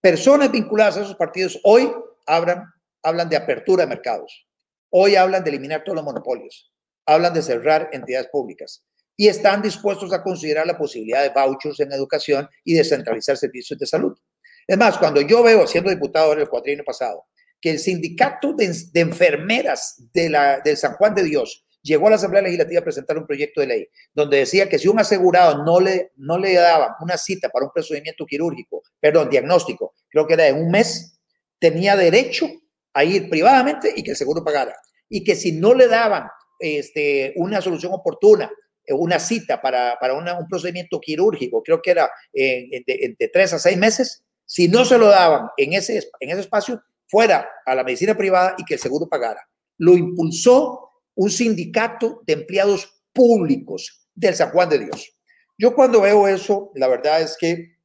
[0.00, 1.92] Personas vinculadas a esos partidos hoy
[2.26, 2.64] hablan,
[3.02, 4.46] hablan de apertura de mercados,
[4.90, 6.72] hoy hablan de eliminar todos los monopolios,
[7.06, 8.84] hablan de cerrar entidades públicas
[9.16, 13.86] y están dispuestos a considerar la posibilidad de vouchers en educación y descentralizar servicios de
[13.86, 14.18] salud.
[14.66, 17.24] Es más, cuando yo veo, siendo diputado en el cuatrienio pasado,
[17.60, 22.16] que el sindicato de, enfermeras de la, de San Juan de Dios llegó a la
[22.16, 25.80] Asamblea Legislativa a presentar un proyecto de ley donde decía que si un asegurado no
[25.80, 30.48] le, no le daban una cita para un procedimiento quirúrgico, perdón, diagnóstico, creo que era
[30.48, 31.20] en un mes,
[31.58, 32.48] tenía derecho
[32.94, 34.74] a ir privadamente y que el seguro pagara.
[35.08, 38.50] Y que si no le daban este, una solución oportuna,
[38.84, 43.58] eh, una cita para, para un procedimiento quirúrgico, creo que era eh, de, tres a
[43.58, 47.84] seis meses, si no se lo daban en ese, en ese espacio, fuera a la
[47.84, 49.46] medicina privada y que el seguro pagara.
[49.78, 55.16] Lo impulsó un sindicato de empleados públicos del San Juan de Dios.
[55.58, 57.76] Yo cuando veo eso, la verdad es que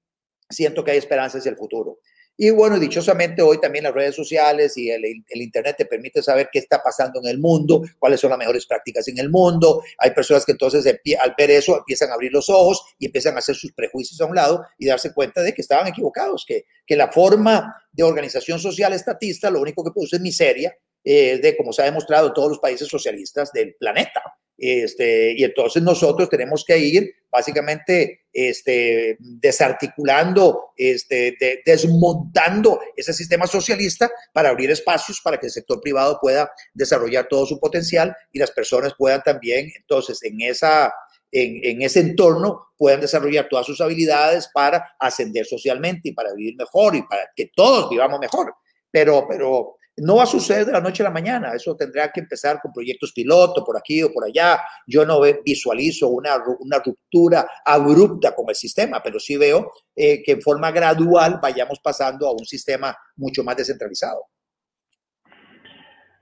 [0.49, 1.99] siento que hay esperanza hacia el futuro.
[2.39, 6.59] Y bueno, dichosamente hoy también las redes sociales y el, Internet te permite saber qué
[6.59, 9.81] está pasando en el mundo, cuáles son las mejores prácticas en el mundo.
[9.97, 10.85] Hay personas que entonces
[11.19, 14.25] al ver eso empiezan a abrir los ojos y empiezan a hacer sus prejuicios a
[14.25, 18.59] un lado y darse cuenta de que estaban equivocados, que, que la forma de organización
[18.59, 20.77] social estatista lo único que produce es miseria,
[21.09, 24.21] eh, de como se ha demostrado todos los países socialistas del planeta.
[24.57, 34.11] Este, y entonces nosotros tenemos que ir básicamente este, desarticulando, este, desmontando ese sistema socialista
[34.33, 38.51] para abrir espacios para que el sector privado pueda desarrollar todo su potencial y las
[38.51, 40.93] personas puedan también, entonces, en, esa,
[41.31, 46.57] en, en ese entorno, puedan desarrollar todas sus habilidades para ascender socialmente y para vivir
[46.57, 48.53] mejor y para que todos vivamos mejor.
[48.91, 52.19] Pero, pero no va a suceder de la noche a la mañana, eso tendrá que
[52.19, 54.59] empezar con proyectos piloto por aquí o por allá.
[54.85, 60.33] Yo no visualizo una, una ruptura abrupta con el sistema, pero sí veo eh, que
[60.33, 64.21] en forma gradual vayamos pasando a un sistema mucho más descentralizado.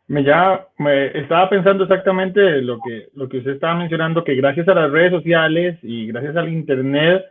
[0.07, 4.67] Me ya me estaba pensando exactamente lo que, lo que usted estaba mencionando, que gracias
[4.67, 7.23] a las redes sociales y gracias al Internet,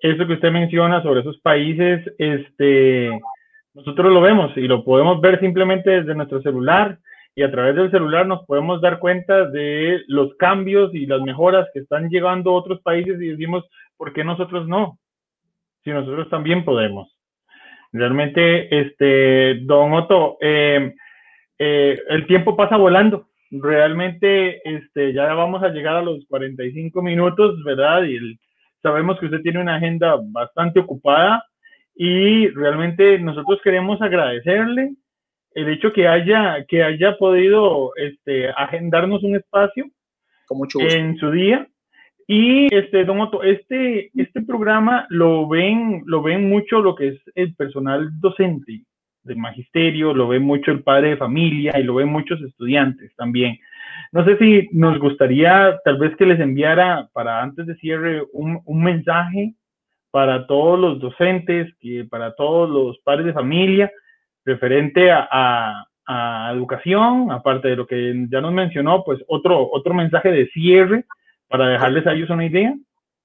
[0.00, 3.10] eso que usted menciona sobre esos países, este,
[3.78, 6.98] nosotros lo vemos y lo podemos ver simplemente desde nuestro celular
[7.36, 11.68] y a través del celular nos podemos dar cuenta de los cambios y las mejoras
[11.72, 13.64] que están llegando a otros países y decimos,
[13.96, 14.98] ¿por qué nosotros no?
[15.84, 17.16] Si nosotros también podemos.
[17.92, 20.92] Realmente, este, don Otto, em,
[21.60, 23.28] eh, el tiempo pasa volando.
[23.52, 28.02] Realmente, este, ya vamos a llegar a los 45 minutos, ¿verdad?
[28.02, 28.36] Y
[28.82, 31.44] sabemos que usted tiene una agenda bastante ocupada
[32.00, 34.94] y realmente nosotros queremos agradecerle
[35.52, 39.84] el hecho que haya, que haya podido este, agendarnos un espacio
[40.78, 41.66] en su día.
[42.28, 47.20] Y este, don Otto, este, este programa lo ven, lo ven mucho lo que es
[47.34, 48.84] el personal docente
[49.24, 53.58] del magisterio, lo ven mucho el padre de familia y lo ven muchos estudiantes también.
[54.12, 58.60] No sé si nos gustaría tal vez que les enviara para antes de cierre un,
[58.64, 59.54] un mensaje
[60.10, 63.92] para todos los docentes, y para todos los padres de familia,
[64.44, 65.84] referente a,
[66.54, 71.04] educación, aparte de lo que ya nos mencionó, pues otro, otro mensaje de cierre
[71.48, 72.74] para dejarles a ellos una idea.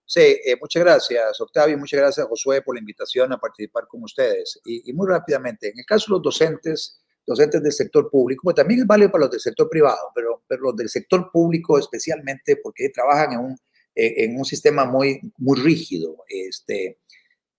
[0.05, 4.59] Sí, eh, muchas gracias, Octavio, muchas gracias, Josué, por la invitación a participar con ustedes.
[4.65, 8.81] Y, muy rápidamente, en el caso de los docentes, docentes del sector público, pues también
[8.81, 12.89] es válido para los del sector privado, pero, pero los del sector público especialmente porque
[12.89, 13.57] trabajan en un
[13.96, 16.24] en un sistema muy, muy rígido.
[16.28, 17.00] Este,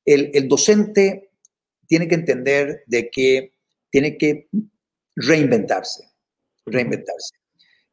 [0.04, 1.30] el, el, docente
[1.86, 3.52] tiene que entender de que
[3.90, 4.48] tiene que
[5.16, 6.04] reinventarse,
[6.66, 7.36] reinventarse.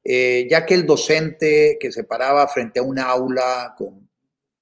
[0.03, 4.09] Eh, ya que el docente que se paraba frente a un aula con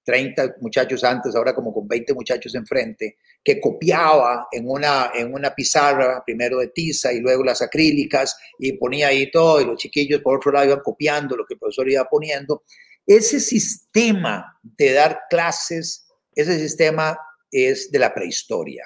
[0.04, 5.54] 30 muchachos antes, ahora como con 20 muchachos enfrente, que copiaba en una, en una
[5.54, 10.22] pizarra, primero de tiza y luego las acrílicas, y ponía ahí todo, y los chiquillos
[10.22, 12.64] por otro lado iban copiando lo que el profesor iba poniendo.
[13.10, 16.06] Ese sistema de dar clases,
[16.36, 17.18] ese sistema
[17.52, 18.84] es de la prehistoria.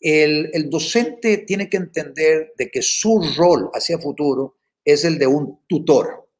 [0.00, 5.60] El, docente tiene que entender de que su rol hacia futuro es el de un
[5.66, 6.30] tutor,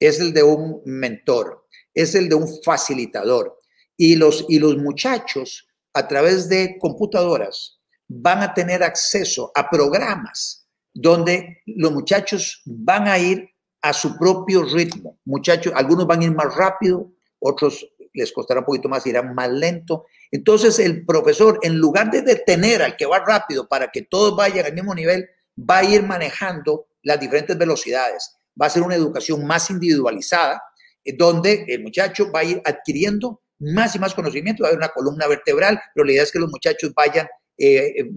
[0.00, 3.60] es el de un mentor, es el de un facilitador.
[3.96, 7.78] Y los, y los muchachos, a través de computadoras,
[8.08, 13.51] van a tener acceso a programas donde los muchachos van a ir
[13.82, 15.18] a su propio ritmo.
[15.24, 19.50] Muchachos, algunos van a ir más rápido, otros les costará un poquito más, irán más
[19.50, 20.06] lento.
[20.30, 24.66] Entonces el profesor, en lugar de detener al que va rápido para que todos vayan
[24.66, 25.28] al mismo nivel,
[25.58, 28.36] va a ir manejando las diferentes velocidades.
[28.60, 30.62] Va a ser una educación más individualizada,
[31.04, 34.78] eh, donde el muchacho va a ir adquiriendo más y más conocimiento, va a haber
[34.78, 37.28] una columna vertebral, pero la idea es que los muchachos vayan
[37.64, 38.10] eh, eh,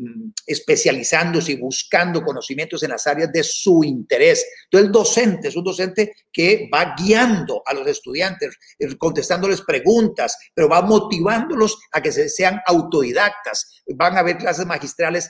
[0.48, 4.44] especializándose y buscando conocimientos en las áreas de su interés.
[4.64, 10.36] Entonces, el docente es un docente que va guiando a los estudiantes, eh, contestándoles preguntas,
[10.52, 13.84] pero va motivándolos a que sean autodidactas.
[13.94, 15.30] Van a haber clases magistrales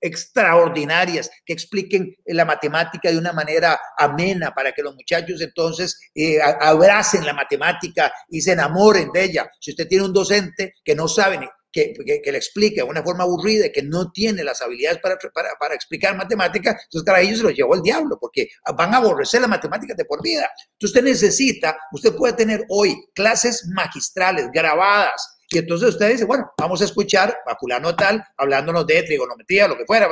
[0.00, 6.38] extraordinarias que expliquen la matemática de una manera amena para que los muchachos entonces eh,
[6.40, 9.50] abracen la matemática y se enamoren de ella.
[9.60, 11.36] Si usted tiene un docente que no sabe
[11.76, 15.16] ni que, le explique de una forma aburrida que no tiene las habilidades para,
[15.58, 19.40] para, explicar matemáticas, entonces para ellos se los llevó el diablo, porque van a aborrecer
[19.40, 20.48] la matemática de por vida.
[20.72, 26.50] Entonces usted necesita, usted puede tener hoy clases magistrales grabadas, y entonces usted dice, bueno,
[26.58, 30.08] vamos a escuchar a fulano tal hablándonos de trigonometría, lo que fuera,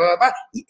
[0.52, 0.64] y,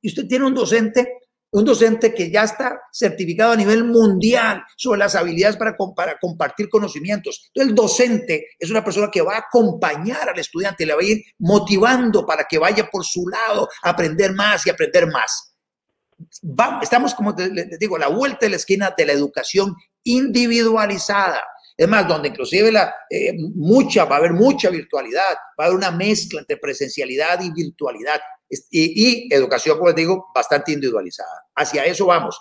[0.00, 1.23] y usted tiene un docente
[1.54, 5.76] un docente que ya está certificado a nivel mundial sobre las habilidades para,
[6.20, 7.44] compartir conocimientos.
[7.46, 11.04] Entonces, el docente es una persona que va a acompañar al estudiante, le va a
[11.04, 15.54] ir motivando para que vaya por su lado a aprender más y aprender más.
[16.82, 21.40] estamos, como les digo, a la vuelta de la esquina de la educación individualizada.
[21.76, 25.76] Es más, donde inclusive la, eh, mucha, va a haber mucha virtualidad, va a haber
[25.76, 28.20] una mezcla entre presencialidad y virtualidad
[28.70, 31.46] y, educación, como les digo, bastante individualizada.
[31.56, 32.40] Hacia eso vamos.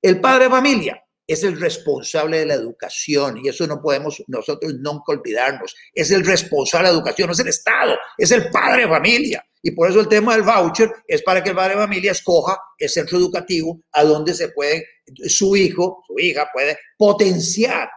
[0.00, 4.74] El padre de familia es el responsable de la educación y eso no podemos nosotros
[4.80, 5.74] nunca olvidarnos.
[5.94, 9.44] Es el responsable de la educación, no es el Estado, es el padre de familia.
[9.62, 12.58] Y por eso el tema del voucher es para que el padre de familia escoja
[12.76, 14.84] el centro educativo a donde se puede,
[15.28, 17.88] su hijo, su hija puede potenciar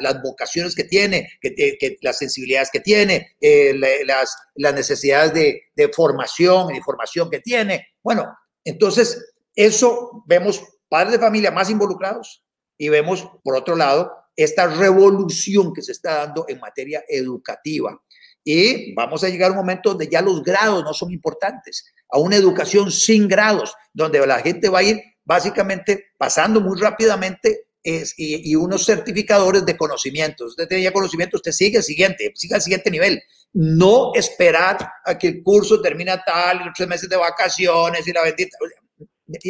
[0.00, 3.74] las, vocaciones que tiene, que, las sensibilidades que tiene, eh,
[4.06, 7.86] las, las, necesidades de, de formación y formación que tiene.
[8.02, 12.44] Bueno, entonces eso vemos padres de familia más involucrados
[12.76, 18.00] y vemos, por otro lado, esta revolución que se está dando en materia educativa.
[18.44, 22.18] Y vamos a llegar a un momento donde ya los grados no son importantes, a
[22.18, 28.54] una educación sin grados, donde la gente va a ir básicamente pasando muy rápidamente y,
[28.54, 30.50] unos certificadores de conocimientos.
[30.50, 33.22] Usted tenía conocimiento, usted sigue el siguiente, sigue al siguiente nivel.
[33.52, 38.22] No esperar a que el curso termine tal, los tres meses de vacaciones y la
[38.22, 38.56] bendita.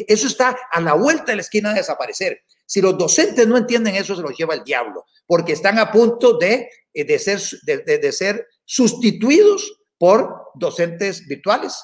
[0.07, 2.41] Eso está a la vuelta de la esquina de desaparecer.
[2.67, 6.39] Si los docentes no entienden eso, se los lleva el diablo, porque están a punto
[6.39, 11.75] de, eh, de, ser, de, ser sustituidos por docentes virtuales,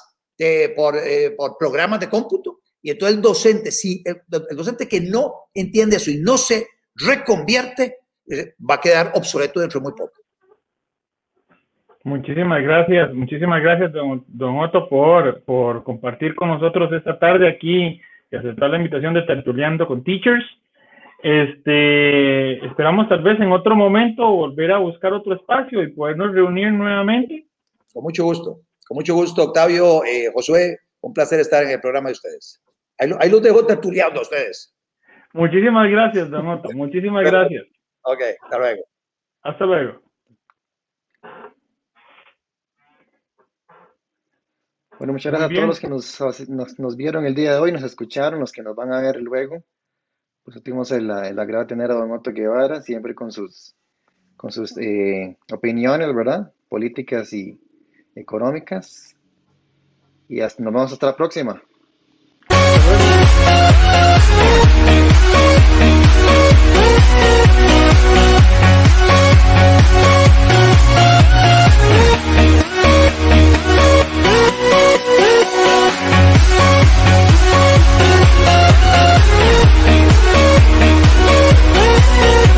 [0.75, 4.21] por, eh, por programas de cómputo, y entonces el docente, si el,
[4.55, 7.97] docente que no entiende eso y no se reconvierte,
[8.29, 10.13] eh, va a quedar obsoleto dentro de muy poco.
[12.05, 18.01] Muchísimas gracias, muchísimas gracias, don, don Otto, por, por compartir con nosotros esta tarde aquí
[18.31, 20.45] y aceptar la invitación de Tertuliando con Teachers.
[21.21, 26.71] Este, esperamos tal vez en otro momento volver a buscar otro espacio y podernos reunir
[26.71, 27.45] nuevamente.
[27.93, 32.09] Con mucho gusto, con mucho gusto, Octavio, eh, Josué, un placer estar en el programa
[32.09, 32.61] de ustedes.
[32.99, 34.75] Ahí, ahí los dejo tertuliando a ustedes.
[35.33, 36.69] Muchísimas gracias, Don Otto.
[36.75, 37.65] Muchísimas gracias.
[38.01, 38.83] Ok, hasta luego.
[39.41, 40.01] Hasta luego.
[44.97, 47.83] Bueno, muchas gracias a todos los que nos, nos, vieron el día de hoy, nos
[47.83, 49.63] escucharon, los que nos van a ver luego.
[50.43, 53.75] Pues tuvimos el, el agrado de tener a Don Otto Guevara, siempre con sus,
[54.35, 56.51] con sus eh, opiniones, ¿verdad?
[56.67, 57.57] Políticas y
[58.13, 59.15] económicas.
[60.27, 61.63] Y hasta, nos vemos hasta la próxima.